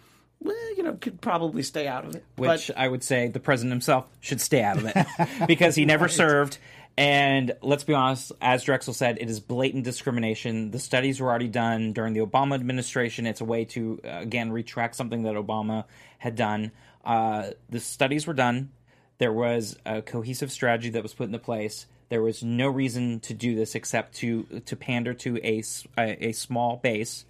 [0.40, 2.24] Well, you know, could probably stay out of it.
[2.37, 5.07] which but I would say the president himself should stay out of it
[5.46, 6.59] because he never served.
[6.96, 10.70] And let's be honest, as Drexel said, it is blatant discrimination.
[10.70, 13.26] The studies were already done during the Obama administration.
[13.26, 15.85] It's a way to, uh, again, retract something that Obama
[16.18, 16.70] had done.
[17.04, 18.70] Uh, the studies were done.
[19.18, 21.87] There was a cohesive strategy that was put into place.
[22.11, 25.62] There was no reason to do this except to to pander to a
[25.98, 27.24] a small base.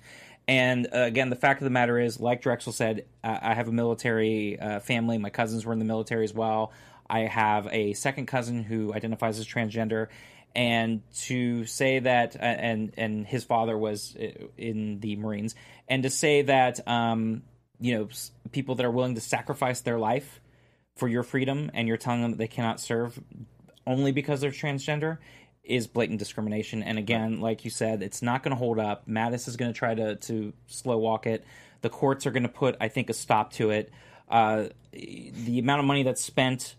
[0.46, 3.72] And uh, again, the fact of the matter is, like Drexel said, I have a
[3.72, 5.16] military uh, family.
[5.16, 6.72] My cousins were in the military as well.
[7.08, 10.08] I have a second cousin who identifies as transgender,
[10.54, 15.54] and to say that, uh, and and his father was uh, in the Marines,
[15.88, 17.42] and to say that, um,
[17.80, 18.08] you know,
[18.52, 20.40] people that are willing to sacrifice their life
[20.96, 23.18] for your freedom, and you're telling them that they cannot serve
[23.86, 25.18] only because they're transgender
[25.64, 26.82] is blatant discrimination.
[26.82, 29.08] And again, like you said, it's not going to hold up.
[29.08, 31.44] Mattis is going to try to to slow walk it.
[31.80, 33.90] The courts are going to put, I think, a stop to it.
[34.28, 36.76] Uh, the amount of money that's spent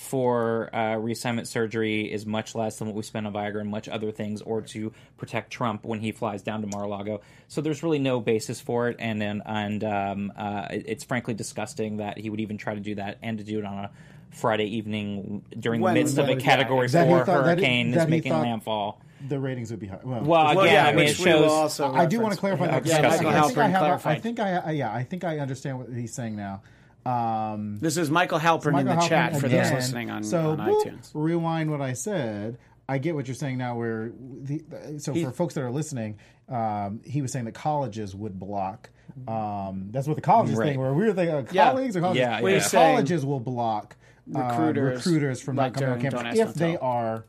[0.00, 3.88] for uh, reassignment surgery is much less than what we spend on Viagra and much
[3.88, 7.20] other things, or to protect Trump when he flies down to Mar-a-Lago.
[7.48, 11.98] So there's really no basis for it, and and, and um, uh, it's frankly disgusting
[11.98, 13.90] that he would even try to do that and to do it on a
[14.30, 17.64] Friday evening during When- the midst of a Category That he Four thought- that he-
[17.64, 19.00] hurricane that is he making landfall.
[19.28, 19.98] The ratings would be high.
[20.02, 21.50] Well, Well, again, well, yeah, I mean, it shows.
[21.50, 22.58] also I do want to reference.
[22.58, 22.86] clarify that.
[22.86, 23.44] Yeah, I, think I have.
[23.54, 24.22] A, I clarified.
[24.22, 24.70] think I.
[24.70, 26.62] Yeah, I think I understand what he's saying now.
[27.10, 30.58] Um, This is Michael Halpern in the Halpern chat for those listening on, so, on
[30.58, 31.10] iTunes.
[31.14, 32.58] Rewind what I said.
[32.88, 33.76] I get what you're saying now.
[33.76, 34.62] Where the,
[34.98, 36.18] so for folks that are listening,
[36.48, 38.90] um, he was saying that colleges would block.
[39.28, 40.70] Um, that's what the colleges Right.
[40.70, 40.80] thing.
[40.80, 41.70] Where we were thinking uh, Yeah.
[41.70, 42.20] colleagues or colleges.
[42.20, 42.68] Yeah, yeah.
[42.68, 43.96] Colleges will block
[44.34, 46.82] uh, recruiters, recruiters from like not coming on campus if they Tell.
[46.82, 47.24] are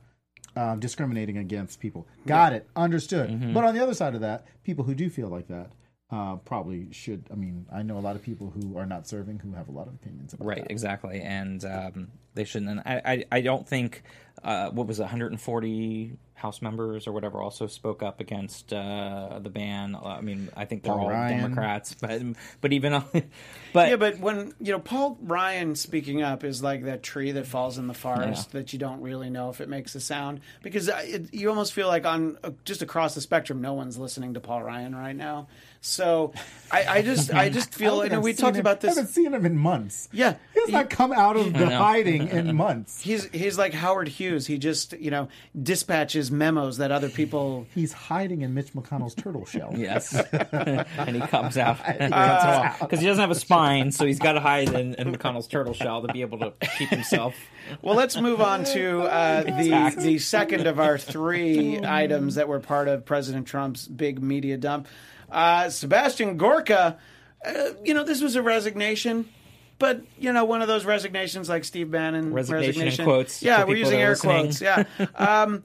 [0.55, 2.07] um, discriminating against people.
[2.25, 2.67] Got it.
[2.75, 3.29] Understood.
[3.29, 3.53] Mm-hmm.
[3.53, 5.71] But on the other side of that, people who do feel like that.
[6.11, 7.23] Uh, probably should.
[7.31, 9.71] I mean, I know a lot of people who are not serving who have a
[9.71, 10.69] lot of opinions about Right, that.
[10.71, 12.69] exactly, and um, they shouldn't.
[12.71, 14.03] And I, I, I don't think
[14.43, 19.49] uh, what was it, 140 House members or whatever also spoke up against uh, the
[19.51, 19.93] ban.
[19.93, 21.39] Uh, I mean, I think they're Paul all Ryan.
[21.39, 22.19] Democrats, but
[22.61, 22.93] but even
[23.73, 27.45] but Yeah, but when you know Paul Ryan speaking up is like that tree that
[27.45, 30.89] falls in the forest that you don't really know if it makes a sound because
[30.89, 34.33] uh, it, you almost feel like on uh, just across the spectrum, no one's listening
[34.33, 35.47] to Paul Ryan right now.
[35.83, 36.31] So
[36.71, 38.91] I, I just I just feel you know I've we talked him- about this.
[38.95, 40.09] I haven't seen him in months.
[40.11, 43.01] Yeah, he has not come out of the hiding in months.
[43.01, 44.45] He's he's like Howard Hughes.
[44.45, 45.27] He just you know
[45.59, 47.65] dispatches memos that other people.
[47.73, 49.73] He's hiding in Mitch McConnell's turtle shell.
[49.75, 51.77] yes, and he comes out
[52.79, 55.73] because he doesn't have a spine, so he's got to hide in, in McConnell's turtle
[55.73, 57.35] shell to be able to keep himself.
[57.81, 62.59] Well, let's move on to uh, the the second of our three items that were
[62.59, 64.87] part of President Trump's big media dump.
[65.31, 66.97] Uh, Sebastian Gorka,
[67.45, 67.51] uh,
[67.83, 69.29] you know, this was a resignation.
[69.79, 73.77] But you know, one of those resignations like Steve Bannon Resignation in quotes Yeah, we're
[73.77, 74.41] using air listening.
[74.43, 74.61] quotes.
[74.61, 74.83] Yeah.
[75.15, 75.63] Um,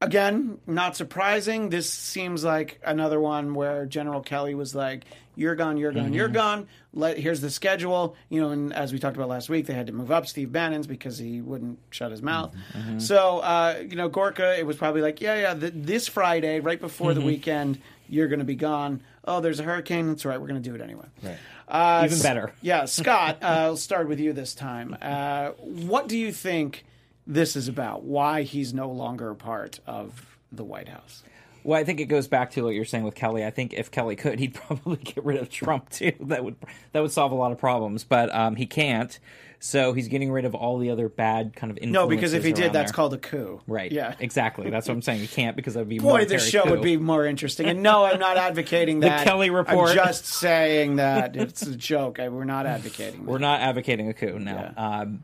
[0.00, 1.68] again, not surprising.
[1.70, 5.04] This seems like another one where General Kelly was like,
[5.36, 6.66] "You're gone, you're gone, you're gone.
[6.92, 9.86] Let here's the schedule." You know, and as we talked about last week, they had
[9.86, 12.54] to move up Steve Bannon's because he wouldn't shut his mouth.
[12.98, 16.80] So, uh, you know, Gorka, it was probably like, "Yeah, yeah, th- this Friday, right
[16.80, 17.80] before the weekend."
[18.12, 19.00] You're going to be gone.
[19.24, 20.06] Oh, there's a hurricane.
[20.08, 20.38] That's right.
[20.38, 21.06] We're going to do it anyway.
[21.22, 21.38] Right.
[21.66, 22.52] Uh, Even better.
[22.60, 23.38] Yeah, Scott.
[23.42, 24.94] uh, I'll start with you this time.
[25.00, 26.84] Uh, what do you think
[27.26, 28.02] this is about?
[28.02, 31.22] Why he's no longer a part of the White House?
[31.64, 33.44] Well, I think it goes back to what you're saying with Kelly.
[33.44, 36.12] I think if Kelly could, he'd probably get rid of Trump too.
[36.20, 36.56] That would
[36.92, 39.18] that would solve a lot of problems, but um, he can't.
[39.64, 41.92] So he's getting rid of all the other bad kind of influences.
[41.92, 42.96] No, because if he did, that's there.
[42.96, 43.60] called a coup.
[43.68, 43.92] right.
[43.92, 44.16] Yeah.
[44.18, 44.68] exactly.
[44.70, 45.20] That's what I'm saying.
[45.20, 46.70] He can't because that'd be Boy, this show coup.
[46.70, 47.66] would be more interesting.
[47.66, 49.20] And no, I'm not advocating that.
[49.20, 49.90] the Kelly Report.
[49.90, 52.18] I'm just saying that it's a joke.
[52.18, 53.24] I, we're not advocating.
[53.24, 54.72] We're not advocating a coup now.
[54.76, 55.22] Um,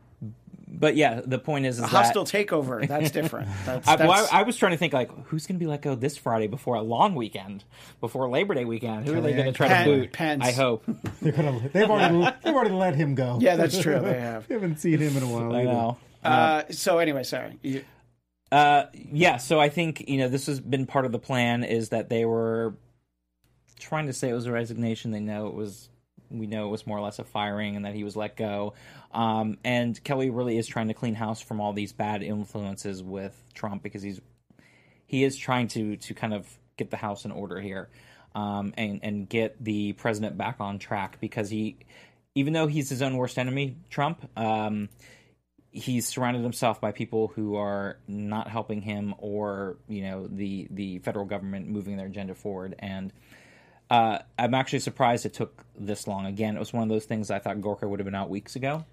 [0.79, 2.87] but yeah, the point is, is a that hostile takeover.
[2.87, 3.49] That's different.
[3.65, 5.81] That's, I, well, I, I was trying to think like who's going to be let
[5.81, 7.65] go this Friday before a long weekend,
[7.99, 9.05] before Labor Day weekend.
[9.07, 10.13] Who are they going to try Pen- to boot?
[10.13, 10.43] Pence.
[10.45, 10.83] I hope.
[11.21, 13.37] They're gonna, they've already they've already let him go.
[13.41, 13.99] Yeah, that's true.
[13.99, 14.47] They have.
[14.47, 15.53] we haven't seen him in a while.
[15.53, 15.71] I either.
[15.71, 15.97] know.
[16.23, 17.59] uh, so anyway, sorry.
[17.61, 17.83] You-
[18.51, 21.89] Uh, yeah, so I think you know this has been part of the plan is
[21.89, 22.75] that they were
[23.79, 25.11] trying to say it was a resignation.
[25.11, 25.89] They know it was.
[26.29, 28.73] We know it was more or less a firing, and that he was let go.
[29.11, 33.35] Um, and Kelly really is trying to clean house from all these bad influences with
[33.53, 34.21] Trump because he's
[35.05, 37.89] he is trying to to kind of get the house in order here,
[38.35, 41.77] um, and and get the president back on track because he,
[42.35, 44.27] even though he's his own worst enemy, Trump.
[44.37, 44.89] Um,
[45.71, 50.99] he's surrounded himself by people who are not helping him or you know the the
[50.99, 53.13] federal government moving their agenda forward and
[53.89, 56.25] uh, I'm actually surprised it took this long.
[56.25, 58.55] Again, it was one of those things I thought Gorka would have been out weeks
[58.55, 58.85] ago,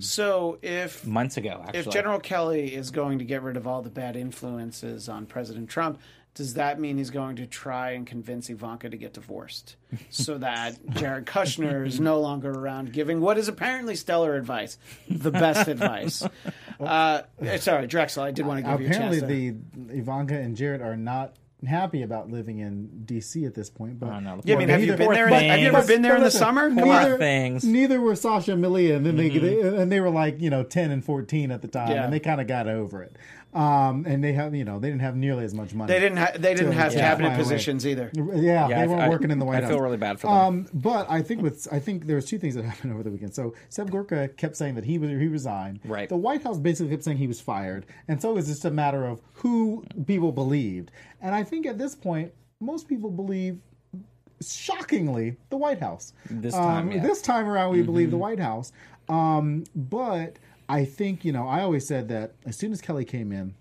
[0.00, 1.60] So if months ago.
[1.64, 5.26] Actually, if General Kelly is going to get rid of all the bad influences on
[5.26, 6.00] President Trump,
[6.34, 9.76] does that mean he's going to try and convince Ivanka to get divorced
[10.08, 14.78] so that Jared Kushner is no longer around giving what is apparently stellar advice,
[15.08, 16.22] the best advice?
[16.80, 17.22] Uh,
[17.58, 19.88] sorry, Drexel, I did want to give Apparently, you a chance.
[19.88, 23.44] the Ivanka and Jared are not happy about living in D.C.
[23.44, 23.98] at this point.
[24.00, 24.40] But I don't know.
[24.44, 25.28] Yeah, I mean, have you been there?
[25.28, 26.68] In have you ever been there in the summer?
[26.68, 27.18] Come Poor on.
[27.18, 27.64] things.
[27.64, 30.62] Neither were Sasha and Malia, and then they, they and they were like you know
[30.64, 32.04] ten and fourteen at the time, Yeah.
[32.04, 33.16] and they kind of got over it.
[33.54, 35.92] Um, and they have you know they didn't have nearly as much money.
[35.92, 36.16] They didn't.
[36.16, 37.42] Ha- they didn't To- have to cabinet fly away.
[37.42, 38.10] positions either.
[38.14, 39.70] Yeah, Yeah, they I- weren't I- working in the White I House.
[39.70, 40.36] I feel really bad for them.
[40.36, 43.10] Um, but I think with I think there was two things that happened over the
[43.10, 43.34] weekend.
[43.34, 45.80] So Seb Gorka kept saying that he was he resigned.
[45.84, 46.08] Right.
[46.08, 48.70] The White House basically kept saying he was fired, and so it was just a
[48.70, 50.90] matter of who people believed.
[51.20, 53.58] And I think at this point, most people believe.
[54.42, 56.12] Shockingly, the White House.
[56.28, 57.02] This time, um, yeah.
[57.02, 58.72] this time around, we believe the White House.
[59.08, 60.36] Um, but
[60.72, 63.54] I think you know, I always said that as soon as Kelly came in,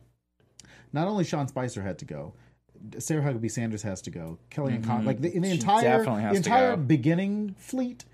[0.93, 2.33] not only Sean Spicer had to go,
[2.99, 6.77] Sarah Huckabee Sanders has to go, Kelly and Con, like the, the entire the entire
[6.77, 8.05] beginning fleet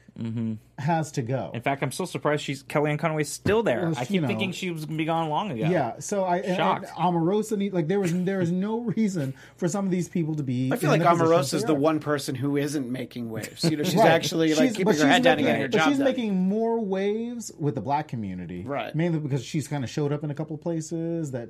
[0.80, 1.52] has to go.
[1.54, 3.82] In fact, I'm still surprised she's Kellyanne Conway's still there.
[3.90, 4.28] Well, I keep know.
[4.28, 5.70] thinking she was going to be gone long ago.
[5.70, 6.88] yeah, so I and, and Shocked.
[6.98, 10.44] Omarosa need, like there was there is no reason for some of these people to
[10.44, 10.72] be.
[10.72, 13.64] I feel in like the Omarosa is the one person who isn't making waves.
[13.64, 14.08] You know, she's Right.
[14.12, 16.06] actually like She's- keeping her she's head down and getting her but job she's done.
[16.06, 18.94] making more waves with the black community, Right.
[18.96, 21.50] Mainly because she's kind of showed up in a couple places that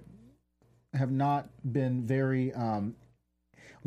[0.93, 2.53] have not been very.
[2.53, 2.95] Um,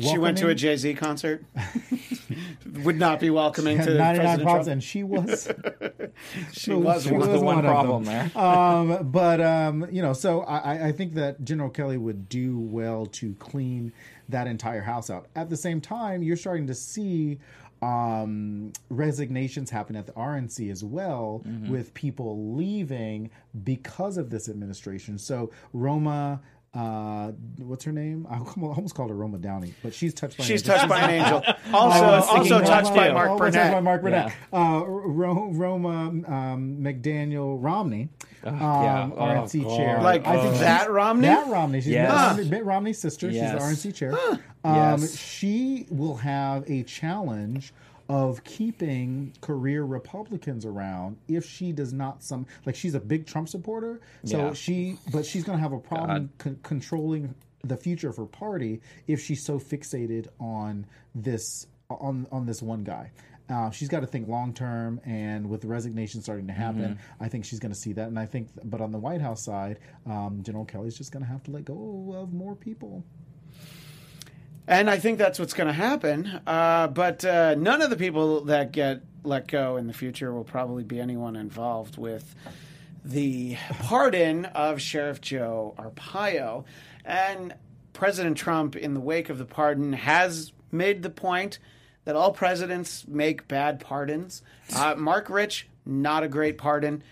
[0.01, 0.55] She went to a.
[0.55, 1.45] Jay Z concert.
[2.83, 4.67] Would not be welcoming to Had 99 President problems, Trump.
[4.73, 5.51] and she was.
[6.51, 8.29] She was she was the one one problem there.
[8.37, 12.59] um, but um, you know, so I, I- I think that General Kelly would do
[12.59, 13.91] well to clean
[14.29, 15.27] that entire house out.
[15.35, 17.39] At the same time, you're starting to see
[17.81, 23.29] um, resignations happen at the RNC as well, with people leaving
[23.63, 25.17] because of this administration.
[25.17, 26.41] So Roma.
[26.73, 28.25] Uh, what's her name?
[28.29, 30.75] I almost called her Roma Downey, but she's touched by an She's angel.
[30.77, 31.43] touched by an angel.
[31.73, 33.11] Also, I also touched by.
[33.11, 34.27] Mark Oh, touched by Mark Burnett.
[34.53, 34.57] Yeah.
[34.57, 38.07] Uh, Ronna um, McDaniel Romney,
[38.45, 39.09] um, yeah.
[39.13, 39.77] Oh, RNC God.
[39.77, 40.01] chair.
[40.01, 41.27] Like I think that Romney?
[41.27, 41.81] That Romney.
[41.81, 42.37] She's Yes.
[42.37, 43.29] Mitt, Mitt Romney's sister.
[43.29, 43.51] Yes.
[43.51, 44.13] She's the RNC chair.
[44.63, 45.17] Um, Yes.
[45.17, 47.73] She will have a challenge
[48.11, 53.47] of keeping career Republicans around if she does not some like she's a big Trump
[53.47, 54.01] supporter.
[54.25, 54.53] So Yeah.
[54.53, 58.81] she, but she's going to have a problem con- controlling the future of her party
[59.07, 63.11] if she's so fixated on this on on this one guy.
[63.49, 67.27] Uh, she's got to think long term, and with the resignation starting to happen, I
[67.29, 68.07] think she's going to see that.
[68.07, 71.29] And I think, but on the White House side, um, General Kelly's just going to
[71.29, 73.03] have to let go of more people.
[74.71, 76.39] And I think that's what's going to happen.
[76.47, 80.45] Uh, but uh, none of the people that get let go in the future will
[80.45, 82.33] probably be anyone involved with
[83.03, 86.63] the pardon of Sheriff Joe Arpaio.
[87.03, 87.53] And
[87.91, 91.59] President Trump, in the wake of the pardon, has made the point
[92.05, 94.41] that all presidents make bad pardons.
[94.73, 97.03] Uh, Marc Rich, not a great pardon.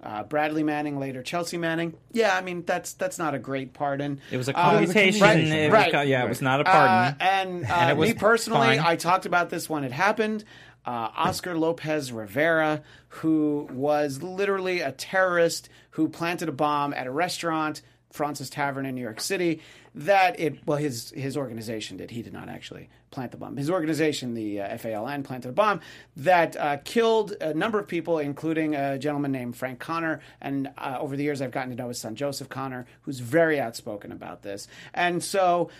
[0.00, 1.92] Uh, Bradley Manning, later Chelsea Manning.
[2.12, 4.20] Yeah, I mean that's that's not a great pardon.
[4.30, 5.22] It was a Uh, commutation.
[5.22, 5.90] right, it right.
[5.92, 7.16] co- yeah, it was not a Uh, pardon.
[7.20, 8.78] and uh, And me personally, fine.
[8.78, 10.44] I talked about this when it happened.
[10.86, 17.10] Uh, Oscar Lopez Rivera, who was literally a terrorist who planted a bomb at a
[17.10, 19.60] restaurant, Fraunces Tavern in New York City.
[19.94, 22.10] That it well, his his organization did.
[22.10, 23.56] He did not actually plant the bomb.
[23.56, 25.80] His organization, the uh, FALN, planted a bomb
[26.16, 30.20] that uh, killed a number of people, including a gentleman named Frank Connor.
[30.40, 33.58] And uh, over the years, I've gotten to know his son Joseph Connor, who's very
[33.58, 34.68] outspoken about this.
[34.94, 35.70] And so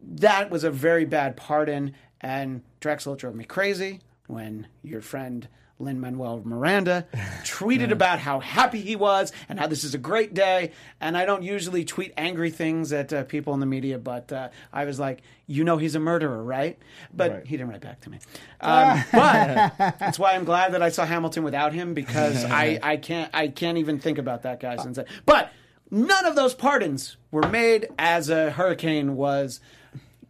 [0.00, 5.48] that was a very bad pardon, and Drexel drove me crazy when your friend
[5.80, 7.06] Lin Manuel Miranda
[7.44, 10.72] tweeted about how happy he was and how this is a great day.
[11.00, 14.48] And I don't usually tweet angry things at uh, people in the media, but uh,
[14.72, 16.78] I was like, you know, he's a murderer, right?
[17.14, 17.46] But Right.
[17.46, 18.18] he didn't write back to me.
[18.60, 22.96] Um, but that's why I'm glad that I saw Hamilton without him because I, I
[22.96, 24.98] can't I can't even think about that guy since.
[24.98, 25.52] I, but
[25.90, 29.60] none of those pardons were made as a hurricane was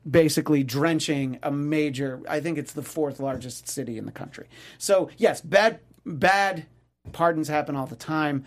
[0.08, 4.48] basically drenching a major I think it's the fourth largest city in the country.
[4.78, 6.66] So yes, bad bad
[7.12, 8.44] pardons happen all the time,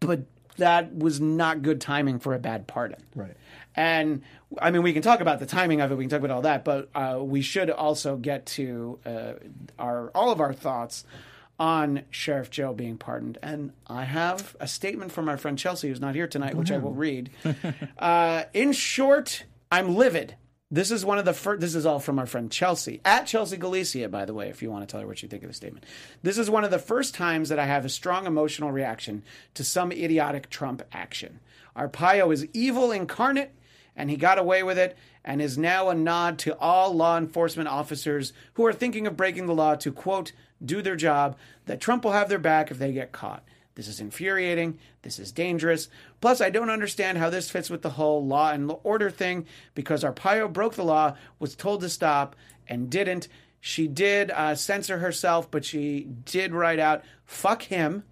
[0.00, 0.22] but
[0.56, 3.02] that was not good timing for a bad pardon.
[3.14, 3.36] Right.
[3.74, 4.22] And
[4.60, 5.96] I mean, we can talk about the timing of it.
[5.96, 9.32] We can talk about all that, but uh, we should also get to uh,
[9.78, 11.04] our all of our thoughts
[11.58, 13.38] on Sheriff Joe being pardoned.
[13.42, 16.78] And I have a statement from our friend Chelsea, who's not here tonight, which I
[16.78, 17.30] will read.
[17.98, 20.36] uh, in short, I'm livid.
[20.72, 21.60] This is one of the first.
[21.60, 24.48] This is all from our friend Chelsea at Chelsea Galicia, by the way.
[24.48, 25.84] If you want to tell her what you think of the statement,
[26.22, 29.64] this is one of the first times that I have a strong emotional reaction to
[29.64, 31.40] some idiotic Trump action.
[31.76, 33.52] Arpaio is evil incarnate,
[33.96, 37.68] and he got away with it, and is now a nod to all law enforcement
[37.68, 40.30] officers who are thinking of breaking the law to quote
[40.64, 41.36] do their job.
[41.66, 43.42] That Trump will have their back if they get caught.
[43.80, 44.78] This is infuriating.
[45.00, 45.88] This is dangerous.
[46.20, 50.04] Plus, I don't understand how this fits with the whole law and order thing because
[50.04, 52.36] Arpaio broke the law, was told to stop,
[52.68, 53.26] and didn't.
[53.58, 58.02] She did uh, censor herself, but she did write out, fuck him.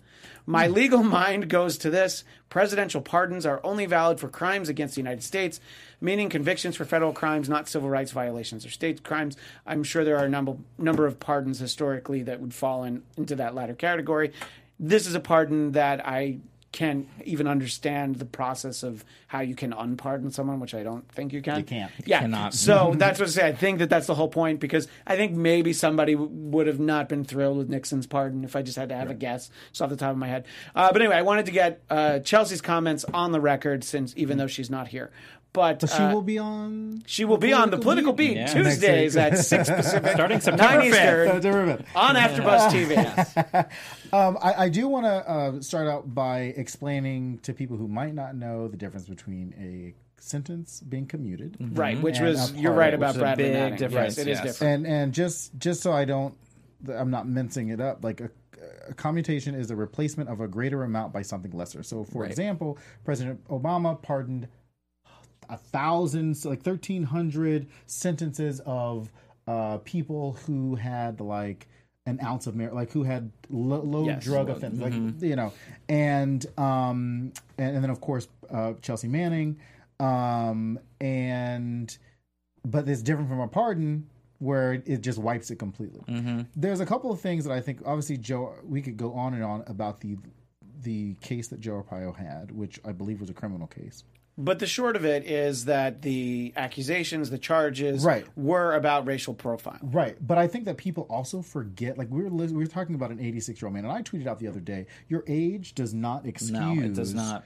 [0.47, 2.25] My legal mind goes to this.
[2.49, 5.61] Presidential pardons are only valid for crimes against the United States,
[6.01, 9.37] meaning convictions for federal crimes, not civil rights violations or state crimes.
[9.67, 13.37] I'm sure there are a number, number of pardons historically that would fall in, into
[13.37, 14.33] that latter category.
[14.79, 16.39] This is a pardon that I
[16.71, 21.33] can't even understand the process of how you can unpardon someone, which I don't think
[21.33, 21.59] you can.
[21.59, 21.91] You can't.
[22.05, 22.21] Yeah.
[22.21, 22.53] cannot.
[22.55, 23.49] So that's what I say.
[23.49, 26.79] I think that that's the whole point because I think maybe somebody w- would have
[26.79, 29.51] not been thrilled with Nixon's pardon if I just had to have a guess.
[29.71, 30.47] It's off the top of my head.
[30.75, 34.37] Uh, but anyway, I wanted to get uh, Chelsea's comments on the record since even
[34.37, 35.11] though she's not here.
[35.55, 37.03] But, But she uh, will be on.
[37.07, 38.47] she will be on the political beat, Yeah.
[38.47, 41.87] Tuesdays at six Pacific, Starting September nine 5th.
[41.97, 43.69] On AfterBuzz TV.
[44.13, 48.15] Um, I, I do want to uh, start out by explaining to people who might
[48.15, 52.95] not know the difference between a sentence being commuted Right, which was a you're right
[52.95, 53.79] about is a Bradley big Manning.
[53.79, 54.47] difference, Yes, it is yes.
[54.47, 54.87] different.
[54.87, 56.35] and and just just so I don't,
[56.91, 58.03] I'm not mincing it up.
[58.03, 58.31] Like a,
[58.89, 61.83] a commutation is a replacement of a greater amount by something lesser.
[61.83, 64.49] So, for example, President Obama pardoned
[65.49, 69.11] a thousand, like thirteen hundred sentences of
[69.47, 71.67] uh, people who had like
[72.07, 74.25] an ounce of mar- like who had low, low Yes.
[74.25, 74.93] drug offense, like
[75.23, 75.53] you know,
[75.89, 79.59] and um and, and then of course uh, Chelsea Manning,
[80.01, 81.97] um and
[82.65, 84.07] but it's different from a pardon
[84.39, 86.01] where it just wipes it completely.
[86.55, 89.43] There's a couple of things that I think obviously Joe we could go on and
[89.45, 90.17] on about the
[90.83, 94.05] the case that Joe Arpaio had, which I believe was a criminal case.
[94.41, 98.25] But the short of it is that the accusations, the charges, Right.
[98.37, 99.81] were about racial profile.
[99.83, 101.99] Right, but I think that people also forget.
[101.99, 104.01] Like we were lis- we were talking about an 86 year old man, and I
[104.03, 107.45] tweeted out the other day: your age does not excuse No, it does not.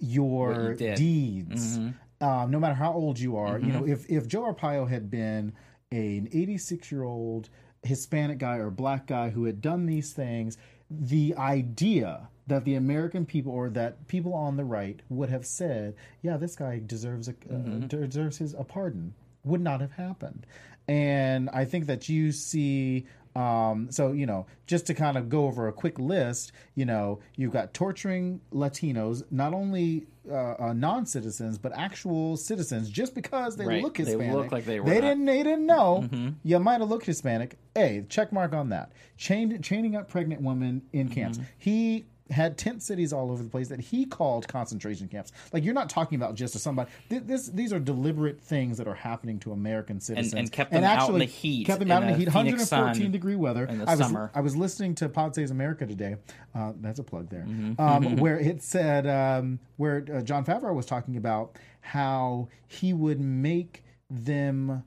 [0.00, 0.96] your What you did.
[0.96, 1.78] deeds,
[2.20, 3.58] um, no matter how old you are.
[3.58, 3.72] You Mm-hmm.
[3.80, 5.52] know, if if Joe Arpaio had been
[5.92, 7.48] an 86 year old
[7.84, 10.56] Hispanic guy or black guy who had done these things,
[10.90, 15.94] the idea that the American people or that people on the right would have said,
[16.22, 17.84] "Yeah, this guy deserves a Mm-hmm.
[17.84, 19.14] uh, deserves his a pardon,"
[19.44, 20.46] would not have happened.
[20.86, 25.46] And I think that you see um, so you know, just to kind of go
[25.46, 31.58] over a quick list, you know, you've got torturing Latinos, not only uh, uh, non-citizens
[31.58, 33.82] but actual citizens, just because they Right.
[33.82, 34.34] look They Hispanic.
[34.36, 35.06] look like they were They not.
[35.06, 35.08] Mm-hmm.
[35.08, 35.24] didn't.
[35.24, 36.08] They didn't know.
[36.44, 37.58] You might have looked Hispanic.
[37.74, 38.92] Hey, check mark on that.
[39.16, 41.38] Chained, chaining up pregnant women in camps.
[41.38, 41.46] Mm-hmm.
[41.58, 45.30] He had tent cities all over the place that he called concentration camps.
[45.52, 46.90] Like you're not talking about just somebody.
[47.10, 50.84] th- This these are deliberate things that are happening to American citizens and kept them
[50.84, 52.32] out in the heat, Kept them out in the the heat.
[52.32, 53.66] Phoenix 114 degree weather.
[53.66, 54.30] in the I was summer.
[54.34, 56.16] I was listening to Pod Saves America today.
[56.54, 57.44] Uh, that's a plug there.
[57.46, 57.80] Mm-hmm.
[57.80, 63.20] Um, where it said um, where uh, Jon Favreau was talking about how he would
[63.20, 64.82] make them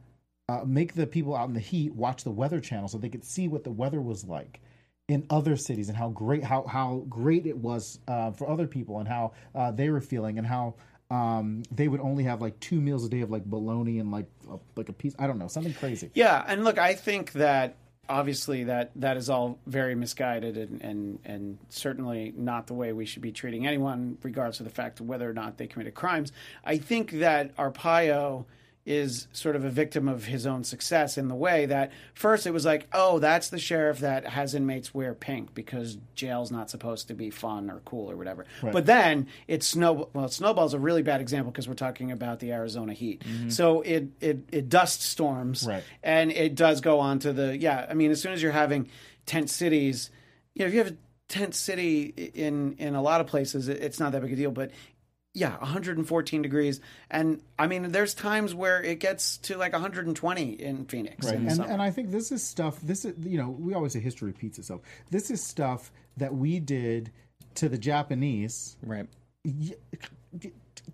[0.50, 3.24] uh, make the people out in the heat watch the weather channel so they could
[3.26, 4.62] see what the weather was like
[5.08, 9.00] in other cities and how great how how great it was uh, for other people
[9.00, 10.74] and how uh, they were feeling and how
[11.10, 14.26] um, they would only have like two meals a day of like bologna and like
[14.52, 16.12] a, like a piece I don't know something crazy.
[16.14, 17.78] Yeah, and look, I think that
[18.10, 23.06] obviously that that is all very misguided and and and certainly not the way we
[23.06, 26.34] should be treating anyone, regardless of the fact of whether or not they committed crimes.
[26.66, 28.44] I think that Arpaio
[28.88, 32.52] is sort of a victim of his own success in the way that first it
[32.52, 37.10] was like, oh, that's the sheriff that has inmates wear pink because jail's not supposed
[37.10, 38.46] to be fun or cool or whatever.
[38.62, 42.54] But then it snow well, snowball's a really bad example because we're talking about the
[42.54, 43.24] Arizona heat.
[43.26, 43.50] Mm-hmm.
[43.50, 45.84] So it it it dust storms Right.
[46.02, 47.86] and it does go on to the yeah.
[47.90, 48.90] I mean, as soon as you're having
[49.26, 50.10] tent cities,
[50.54, 54.00] you know, if you have a tent city in in a lot of places, it's
[54.00, 54.52] not that big a deal.
[54.52, 54.72] But
[55.34, 60.86] yeah, 114 degrees, and I mean, there's times where it gets to like 120 in
[60.86, 61.26] Phoenix.
[61.26, 61.36] Right.
[61.36, 64.00] in And, and I think this is stuff, this is, you know, we always say
[64.00, 64.82] history repeats itself.
[65.12, 67.12] This is stuff that we did
[67.56, 69.08] to the Japanese Right.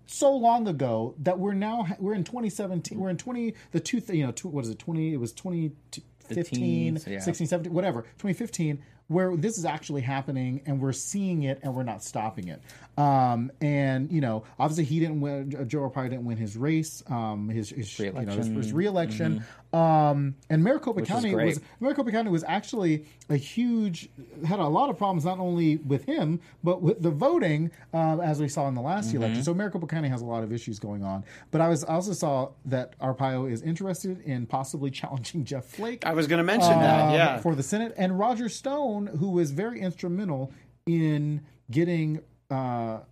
[0.06, 4.26] so long ago that we're now, we're in 2017, we're in 20, the two, you
[4.26, 7.20] know, two, what is it, 20, it was 2015, teens, yeah.
[7.20, 11.82] 16, 17, whatever, 2015, where this is actually happening and we're seeing it and we're
[11.82, 12.62] not stopping it.
[12.96, 17.48] Um, and, you know, obviously he didn't win, Joe Arpaio didn't win his race, um,
[17.48, 19.44] his, his, you know, his, his reelection.
[19.74, 24.08] Um, and Maricopa County was Maricopa County was actually a huge
[24.46, 28.40] had a lot of problems not only with him but with the voting um, as
[28.40, 29.16] we saw in the last Mm-hmm.
[29.16, 29.42] election.
[29.42, 31.24] So Maricopa County has a lot of issues going on.
[31.50, 36.06] But I was I also saw that Arpaio is interested in possibly challenging Jeff Flake.
[36.06, 37.12] I was going to mention um, that.
[37.12, 40.52] Yeah, for the Senate and Roger Stone, who was very instrumental
[40.86, 42.20] in getting
[42.50, 42.54] uh,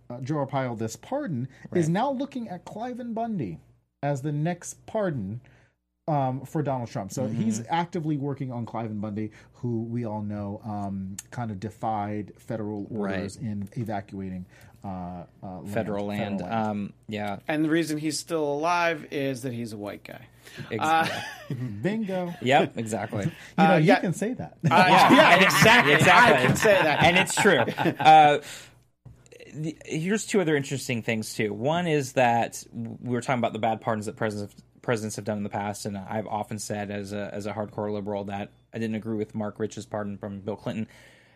[0.09, 3.59] uh, Joe Arpaio this pardon, is now looking at Cliven Bundy
[4.01, 5.41] as the next pardon
[6.07, 7.11] um, for Donald Trump.
[7.11, 7.41] So Mm-hmm.
[7.41, 12.87] he's actively working on Cliven Bundy, who we all know um, kind of defied federal
[12.91, 14.45] orders in evacuating
[14.83, 16.41] uh, uh, land, Federal land.
[16.41, 17.37] Um, yeah.
[17.47, 20.27] and the reason he's still alive is that he's a white guy.
[20.69, 21.09] Ex-
[21.81, 22.33] Bingo.
[22.41, 22.77] Yep.
[22.77, 23.23] Exactly.
[23.57, 23.99] You know, Uh, you yeah.
[24.01, 24.57] can say that.
[24.63, 25.93] yeah, exactly.
[25.93, 26.35] exactly.
[26.43, 27.03] I can say that.
[27.03, 27.59] and it's true.
[27.97, 28.39] Uh,
[29.85, 31.53] here's two other interesting things too.
[31.53, 34.53] One is that we were talking about the bad pardons that presidents
[34.83, 37.91] presidents have done in the past, and I've often said as a as a hardcore
[37.91, 40.87] liberal that I didn't agree with Marc Rich's pardon from Bill Clinton.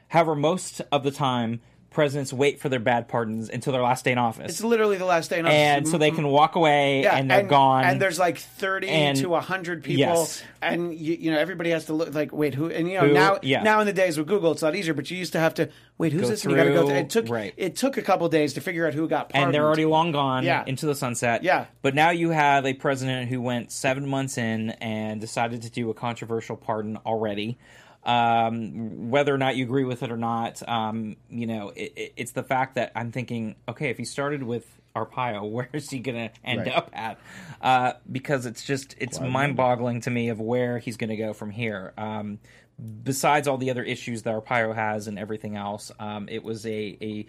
[0.10, 4.12] However, most of the time, presidents wait for their bad pardons until their last day
[4.12, 4.52] in office.
[4.52, 5.56] It's literally the last day in office.
[5.56, 6.18] and so they mm-hmm.
[6.18, 7.86] can walk away Yeah, and they're gone.
[7.86, 10.00] And there's like 30 And- to 100 people.
[10.00, 10.44] Yes.
[10.62, 12.70] And, you, you know, everybody has to look like, wait, who?
[12.70, 13.14] And, you know, Who?
[13.14, 13.64] now Yeah.
[13.64, 15.54] now in the days with Google, it's a lot easier, but you used to have
[15.56, 16.44] to, wait, who's Go this?
[16.44, 16.98] And you got to go through- through.
[16.98, 17.54] It took, right.
[17.58, 19.46] it took a couple days to figure out who got pardoned.
[19.46, 20.64] and they're already long gone Yeah.
[20.68, 21.44] into the sunset.
[21.44, 21.66] Yeah.
[21.82, 25.90] But now you have a president who went seven months in and decided to do
[25.90, 27.58] a controversial pardon already.
[28.08, 32.14] Um, whether or not you agree with it or not, um, you know, it, it,
[32.16, 36.00] it's the fact that I'm thinking, okay, if he started with Arpaio, where is he
[36.00, 36.76] going to end Right.
[36.76, 37.20] up at?
[37.62, 41.52] Uh, because it's just it's mind-boggling to me of where he's going to go from
[41.52, 41.94] here.
[41.98, 42.40] Um,
[43.04, 46.98] besides all the other issues that Arpaio has and everything else, um, it was a
[47.02, 47.26] a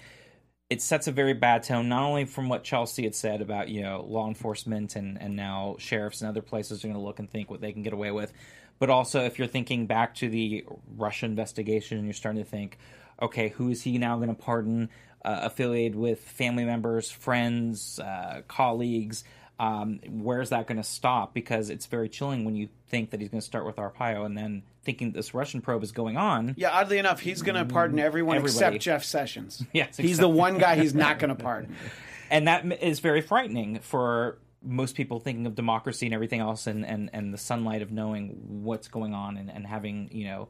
[0.70, 3.80] it sets a very bad tone, not only from what Chelsea had said about, you
[3.82, 7.30] know, law enforcement and, and now sheriffs and other places are going to look and
[7.30, 8.34] think what they can get away with,
[8.78, 10.64] but also if you're thinking back to the
[10.96, 12.78] Russia investigation and you're starting to think,
[13.20, 14.90] okay, who is he now going to pardon,
[15.24, 19.24] uh, affiliated with family members, friends, uh, colleagues?
[19.60, 21.34] Um, where's that going to stop?
[21.34, 24.38] Because it's very chilling when you think that he's going to start with Arpaio and
[24.38, 26.54] then thinking this Russian probe is going on.
[26.56, 28.76] Yeah, oddly enough, he's going to pardon everyone Everybody.
[28.76, 29.64] except Jeff Sessions.
[29.72, 31.74] Yes, He's the one guy he's not going to pardon.
[32.30, 36.84] and that is very frightening for most people thinking of democracy and everything else and,
[36.84, 40.48] and, and the sunlight of knowing what's going on and, and having you know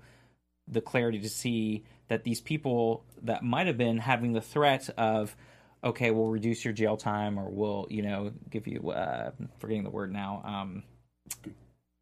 [0.67, 5.37] the clarity to see that these people that might have been having the threat of
[5.85, 9.91] okay we'll reduce your jail time or we'll you know give you uh forgetting the
[9.91, 10.83] word now um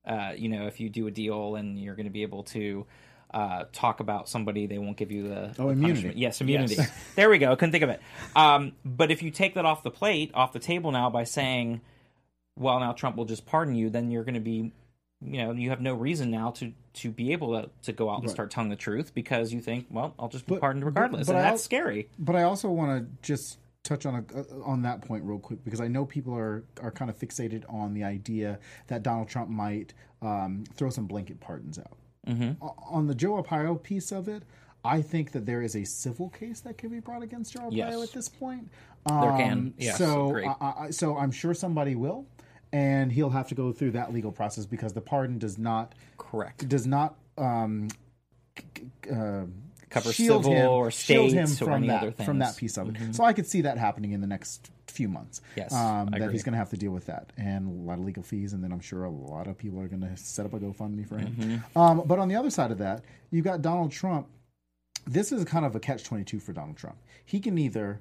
[0.06, 2.86] uh you know if you do a deal and you're going to be able to
[3.34, 5.82] uh, talk about somebody, they won't give you the, Oh, the immunity.
[5.84, 6.16] punishment.
[6.16, 6.76] Yes, immunity.
[7.16, 7.50] there we go.
[7.52, 8.00] I couldn't think of it.
[8.36, 11.80] Um, but if you take that off the plate, off the table now by saying,
[12.56, 14.72] well, now Trump will just pardon you, then you're going to be
[15.22, 18.20] you know you have no reason now to to be able to, to go out
[18.20, 21.26] and start telling the truth because you think, well, I'll just be But- pardoned regardless,
[21.26, 22.08] but and I that's al- scary.
[22.18, 25.64] But I also want to just touch on a, uh, on that point real quick
[25.64, 29.48] because I know people are are kind of fixated on the idea that Donald Trump
[29.48, 31.96] might um, throw some blanket pardons out.
[32.26, 32.62] Mm-hmm.
[32.90, 34.42] On the Joe Arpaio piece of it,
[34.84, 37.76] I think that there is a civil case that can be brought against Joe Arpaio
[37.76, 38.02] Yes.
[38.02, 38.68] at this point.
[39.06, 39.74] There Um, can.
[39.78, 40.36] Yes, so.
[40.36, 42.26] I, I, so I'm sure somebody will,
[42.72, 46.68] and he'll have to go through that legal process because the pardon does not Correct.
[46.68, 47.88] does not um,
[49.12, 49.44] uh,
[49.88, 53.14] Cover shield civil him, or shield him from that from that piece of it.
[53.14, 55.40] So I could see that happening in the next few months.
[55.56, 58.04] Yes, um, that he's going to have to deal with that and a lot of
[58.04, 60.54] legal fees, and then I'm sure a lot of people are going to set up
[60.54, 61.36] a GoFundMe for him.
[61.38, 61.78] Mm-hmm.
[61.78, 64.26] Um, but on the other side of that, you've got Donald Trump.
[65.06, 66.96] This is kind of a catch twenty two for Donald Trump.
[67.24, 68.00] He can either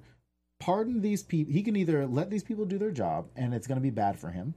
[0.60, 1.54] pardon these people.
[1.54, 4.20] He can either let these people do their job, and it's going to be bad
[4.20, 4.54] for him,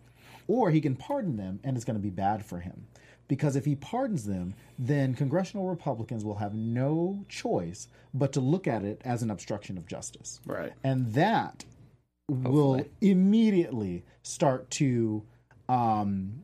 [0.47, 2.87] or he can pardon them, and it's going to be bad for him.
[3.29, 8.67] Because if he pardons them, then congressional Republicans will have no choice but to look
[8.67, 10.41] at it as an obstruction of justice.
[10.47, 10.73] Right.
[10.83, 11.67] And that
[12.29, 15.23] will immediately start to
[15.69, 16.41] um,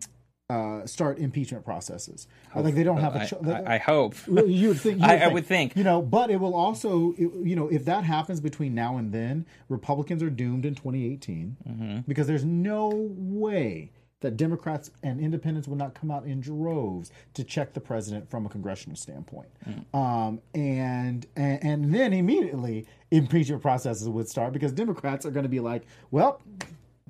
[0.51, 2.27] uh, start impeachment processes.
[2.55, 3.41] like they don't have a I, choice.
[3.47, 4.15] I, I hope.
[4.27, 5.01] You would think.
[5.01, 5.75] You I- I would think.
[5.77, 9.47] You know, but it will also, you know, if that happens between now and then,
[9.69, 11.99] Republicans are doomed in 2018 Mm-hmm.
[12.07, 13.91] because there's no way
[14.21, 18.47] that Democrats and Independents would not come out in droves to check the president from
[18.47, 19.49] a congressional standpoint.
[19.69, 19.95] Mm.
[19.99, 25.49] Um, and, and and then immediately impeachment processes would start because Democrats are going to
[25.51, 26.41] be like, well.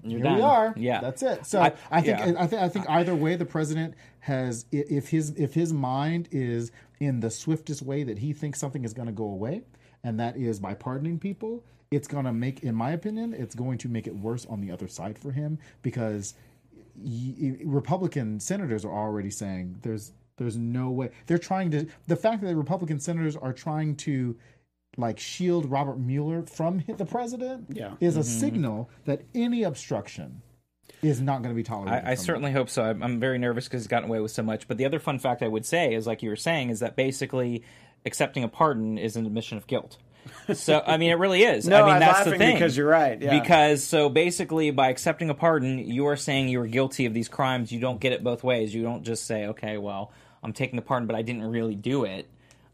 [0.04, 0.74] You're Here we are.
[0.76, 1.00] Yeah.
[1.00, 1.46] that's it.
[1.46, 2.32] So I- I, think yeah.
[2.38, 6.70] I think I think either way, the president has if his if his mind is
[7.00, 9.62] in the swiftest way that he thinks something is going to go away,
[10.02, 13.78] and that is by pardoning people, it's going to make, in my opinion, it's going
[13.78, 16.34] to make it worse on the other side for him because
[16.96, 22.40] y- Republican senators are already saying there's there's no way they're trying to the fact
[22.42, 24.36] that the Republican senators are trying to
[24.96, 27.94] like shield Robert Mueller from the president Yeah.
[28.00, 28.40] is a Mm-hmm.
[28.40, 30.42] signal that any obstruction
[31.02, 32.04] is not going to be tolerated.
[32.06, 32.82] I, I certainly hope so.
[32.82, 34.66] I'm, I'm very nervous because he's gotten away with so much.
[34.68, 36.96] But the other fun fact I would say is, like you were saying, is that
[36.96, 37.62] basically
[38.06, 39.98] accepting a pardon is an admission of guilt.
[40.54, 41.66] So I mean, it really is.
[41.68, 42.54] No, I mean, I'm that's the thing.
[42.54, 43.38] because you're right, yeah.
[43.38, 47.28] Because so basically, by accepting a pardon, you are saying you are guilty of these
[47.28, 47.70] crimes.
[47.72, 48.74] You don't get it both ways.
[48.74, 52.04] You don't just say, "Okay, well, I'm taking the pardon, but I didn't really do
[52.04, 52.26] it."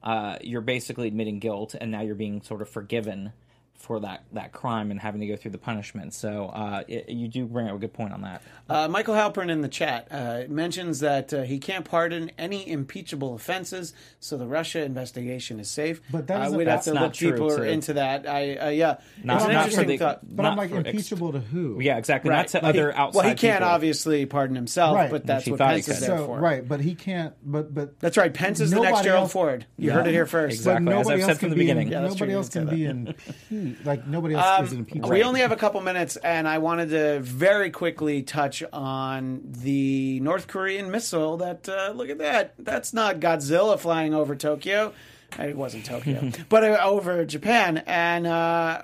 [0.03, 3.32] Uh, you're basically admitting guilt, and now you're being sort of forgiven
[3.81, 6.14] for that that crime and having to go through the punishment.
[6.14, 8.43] So uh, it, you do bring up a good point on that.
[8.68, 13.35] Uh, Michael Halpern in the chat uh, mentions that uh, he can't pardon any impeachable
[13.35, 16.01] offenses, so the Russia investigation is safe.
[16.11, 17.62] But that uh, we'd have to not look true, deeper too.
[17.64, 18.28] into that.
[18.28, 20.20] I uh, yeah, Not- it's an not for interesting the- thought.
[20.37, 21.81] But not I'm like for ex- impeachable to who?
[21.81, 22.31] Yeah, exactly.
[22.31, 22.37] Right.
[22.37, 23.18] Not to But he- other outside.
[23.18, 23.72] Well, he can't people.
[23.72, 25.11] obviously pardon himself, Right.
[25.11, 26.39] but that's he what Pence is there So for.
[26.39, 27.35] right, but he can't.
[27.43, 28.33] But but That's right.
[28.33, 29.66] Pence is the next Gerald else- Ford.
[29.78, 29.95] You Yeah.
[29.95, 30.57] heard it here first.
[30.57, 30.85] Exactly.
[30.85, 31.87] but as nobody I've else said from can the be beginning.
[31.89, 32.26] In, Yeah, that's true.
[32.26, 33.70] nobody else can be impeached.
[33.85, 35.11] Like nobody else is Um, impeachable.
[35.11, 40.21] we only have a couple minutes, and I wanted to very quickly touch on the
[40.21, 41.37] North Korean missile.
[41.39, 42.55] That uh, look at that.
[42.59, 44.93] That's not Godzilla flying over Tokyo.
[45.39, 47.85] It wasn't Tokyo, but uh, over Japan.
[47.87, 48.83] And uh,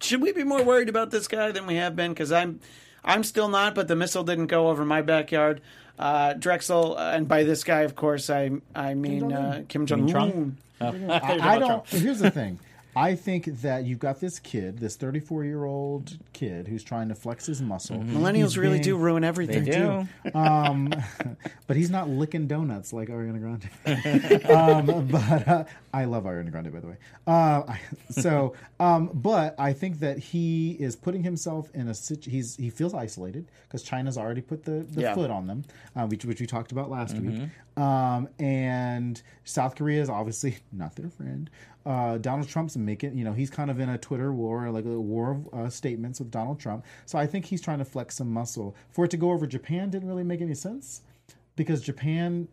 [0.00, 2.12] should we be more worried about this guy than we have been?
[2.12, 2.60] Because I'm,
[3.04, 3.74] I'm still not.
[3.74, 5.60] But the missile didn't go over my backyard.
[5.98, 10.12] Uh, Drexel, uh, and by this guy, of course, I I mean uh, Kim Jong
[10.14, 10.56] Un.
[10.80, 11.86] I, I don't.
[11.88, 12.58] Here's the thing.
[12.96, 17.14] I think that you've got this kid, this 34 year old kid, who's trying to
[17.14, 17.98] flex his muscle.
[17.98, 19.64] Millennials He's really being- do ruin everything.
[19.64, 20.08] They everything.
[20.32, 20.38] do.
[20.38, 20.92] um,
[21.66, 24.44] but he's not licking donuts like Ariana Grande.
[24.50, 26.96] um, but uh, I love Ariana Grande, by the way.
[27.26, 27.80] Uh, I-
[28.10, 32.70] so, um, but I think that he is putting himself in a situ- he's he
[32.70, 35.14] feels isolated because China's already put the, the Yeah.
[35.14, 35.64] foot on them,
[35.96, 37.42] uh, which which we talked about last week.
[37.76, 41.50] Um, and South Korea is obviously not their friend.
[41.84, 45.00] Uh, Donald Trump's making, you know, he's kind of in a Twitter war, like a
[45.00, 46.84] war of uh, statements with Donald Trump.
[47.04, 48.74] So I think he's trying to flex some muscle.
[48.90, 51.02] For it to go over Japan didn't really make any sense
[51.56, 52.48] because Japan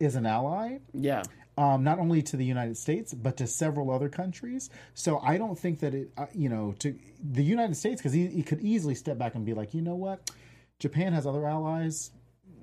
[0.00, 1.22] is an ally, Yeah.
[1.56, 4.68] um, not only to the United States but to several other countries.
[4.94, 8.26] So I don't think that it, uh, you know, to the United States because he,
[8.26, 10.30] he could easily step back and be like, you know what,
[10.78, 12.10] Japan has other allies.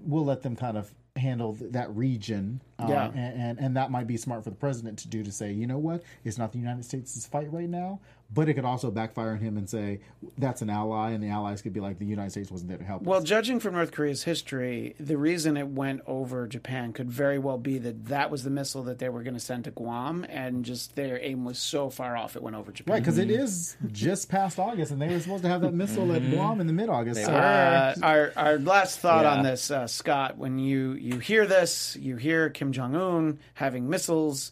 [0.04, 2.62] We'll let them kind of handle th- that region.
[2.80, 3.06] Um, Yeah.
[3.14, 5.66] and, and and that might be smart for the president to do to say, you
[5.68, 8.00] know what, it's not the United States' fight right now,
[8.34, 10.00] but it could also backfire on him and say
[10.38, 12.84] that's an ally, and the allies could be like the United States wasn't there to
[12.84, 13.04] help.
[13.04, 13.24] Well, us.
[13.26, 17.78] judging from North Korea's history, the reason it went over Japan could very well be
[17.78, 20.96] that that was the missile that they were going to send to Guam, and just
[20.96, 22.94] their aim was so far off it went over Japan.
[22.94, 26.12] right, because it is just past August, and they were supposed to have that missile
[26.14, 27.24] at Guam in the mid-August.
[27.24, 29.36] So, Uh, our our last thought Yeah.
[29.36, 30.38] on this, uh, Scott.
[30.38, 34.52] When you you hear this, you hear Kim Jong Un having missiles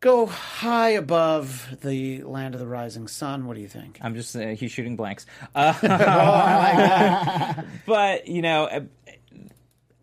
[0.00, 3.46] go high above the land of the rising sun.
[3.46, 3.98] What do you think?
[4.02, 5.26] I'm just uh, he's shooting blanks.
[5.54, 5.72] Uh,
[7.86, 8.80] but you know, uh,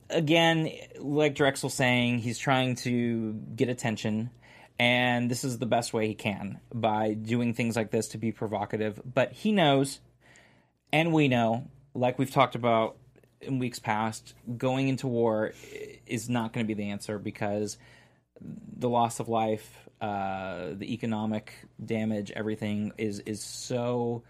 [0.10, 4.32] again, like Drexel saying, he's trying to get attention,
[4.80, 8.32] and this is the best way he can by doing things like this to be
[8.32, 9.00] provocative.
[9.06, 10.00] But he knows,
[10.92, 12.98] and we know, like we've talked about
[13.42, 15.54] in weeks past, going into war
[16.08, 17.78] is not going to be the answer because
[18.78, 24.24] the loss of life, uh, the economic damage, everything is is so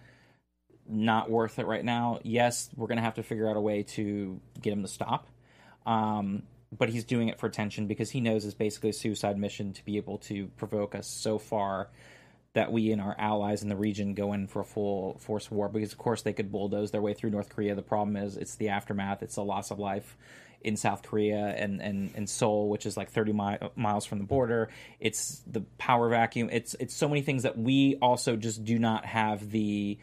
[0.88, 2.20] not worth it right now.
[2.24, 5.28] Yes, we're going to have to figure out a way to get him to stop.
[5.86, 6.44] Um,
[6.78, 9.86] but he's doing it for attention because he knows it's basically a suicide mission to
[9.86, 11.90] be able to provoke us so far
[12.54, 15.70] that we and our allies in the region go in for a full force war
[15.70, 17.76] because of course they could bulldoze their way through North Korea.
[17.76, 20.18] The problem is it's the aftermath, it's the loss of life
[20.64, 24.24] in South Korea and and, and Seoul, which is like 30 mi- miles from the
[24.24, 24.70] border.
[25.00, 26.50] It's the power vacuum.
[26.52, 29.98] It's it's so many things that we also just do not have the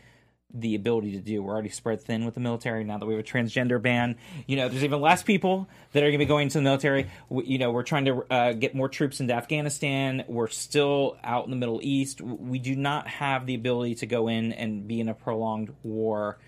[0.53, 1.43] the ability to do.
[1.43, 4.17] We're already spread thin with the military now that we have a transgender ban.
[4.47, 7.09] You know, there's even less people that are going to be going to the military.
[7.29, 10.25] We, you know, we're trying to uh, get more troops into Afghanistan.
[10.27, 12.21] We're still out in the Middle East.
[12.21, 16.39] We do not have the ability to go in and be in a prolonged war.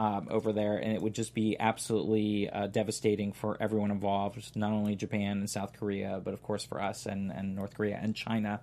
[0.00, 4.72] Um, over there, and it would just be absolutely uh, devastating for everyone involved, not
[4.72, 8.16] only Japan and South Korea, but of course for us and, and North Korea and
[8.16, 8.62] China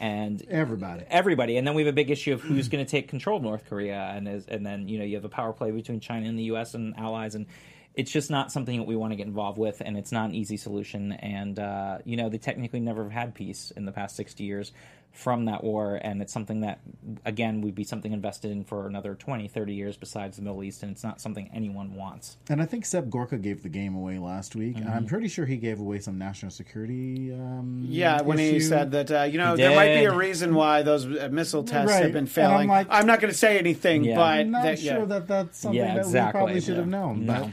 [0.00, 1.04] and everybody.
[1.08, 1.56] everybody.
[1.56, 3.64] And then we have a big issue of who's going to take control of North
[3.68, 6.36] Korea, and is, and then you know you have a power play between China and
[6.36, 6.74] the U.S.
[6.74, 7.46] and allies, and
[7.94, 10.34] it's just not something that we want to get involved with, and it's not an
[10.34, 11.12] easy solution.
[11.12, 14.72] And uh, you know they technically never have had peace in the past sixty years
[15.12, 16.80] from that war, and it's something that
[17.24, 20.82] again would be something invested in for another 20, 30 years besides the Middle East,
[20.82, 22.38] and it's not something anyone wants.
[22.48, 24.76] And I think Seb Gorka gave the game away last week.
[24.76, 24.88] Mm-hmm.
[24.88, 27.32] I'm pretty sure he gave away some national security.
[27.32, 30.82] Um, Yeah, when he said that, uh, you know, there might be a reason why
[30.82, 32.02] those uh, missile tests Right.
[32.04, 32.70] have been And failing.
[32.70, 34.16] I'm I'm, not going to say anything, Yeah.
[34.16, 35.04] but I'm not that, sure yeah.
[35.04, 36.40] that that's something Yeah, that exactly.
[36.40, 37.26] we probably should have known.
[37.26, 37.32] No.
[37.34, 37.48] But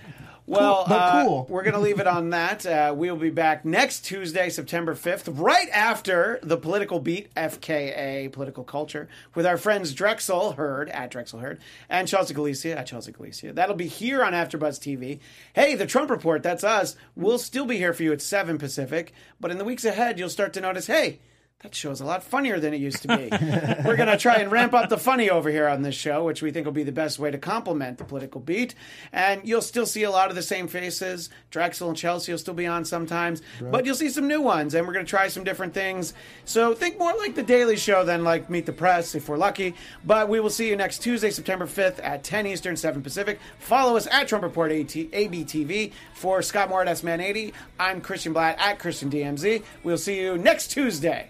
[0.49, 1.45] Well, but uh, cool.
[1.47, 2.65] we're going to leave it on that.
[2.65, 8.31] Uh, we will be back next Tuesday, September 5th, right after the political beat, FKA
[8.31, 13.11] Political Culture, with our friends Drexel Hurd, at Drexel Hurd, and Chelsea Galicia, at Chelsea
[13.11, 13.53] Galicia.
[13.53, 15.19] That'll be here on AfterBuzz TV.
[15.53, 16.95] Hey, the Trump Report, that's us.
[17.15, 20.29] We'll still be here for you at 7 Pacific, but in the weeks ahead, you'll
[20.29, 21.19] start to notice, hey,
[21.61, 23.27] that show's a lot funnier than it used to be.
[23.85, 26.41] We're going to try and ramp up the funny over here on this show, which
[26.41, 28.75] we think will be the best way to complement the political beat.
[29.11, 31.29] And you'll still see a lot of the same faces.
[31.51, 34.87] Drexel and Chelsea will still be on sometimes, but you'll see some new ones, and
[34.87, 36.13] we're going to try some different things.
[36.45, 39.75] So think more like The Daily Show than like Meet the Press if we're lucky.
[40.05, 43.37] But we will see you next Tuesday, September 5th at 10 Eastern, 7 Pacific.
[43.59, 45.91] Follow us at Trump Report AT- ABTV.
[46.13, 49.61] For Scott Moore at S-Man80, I'm Christian Blatt at Christian DMZ.
[49.83, 51.29] We'll see you next Tuesday.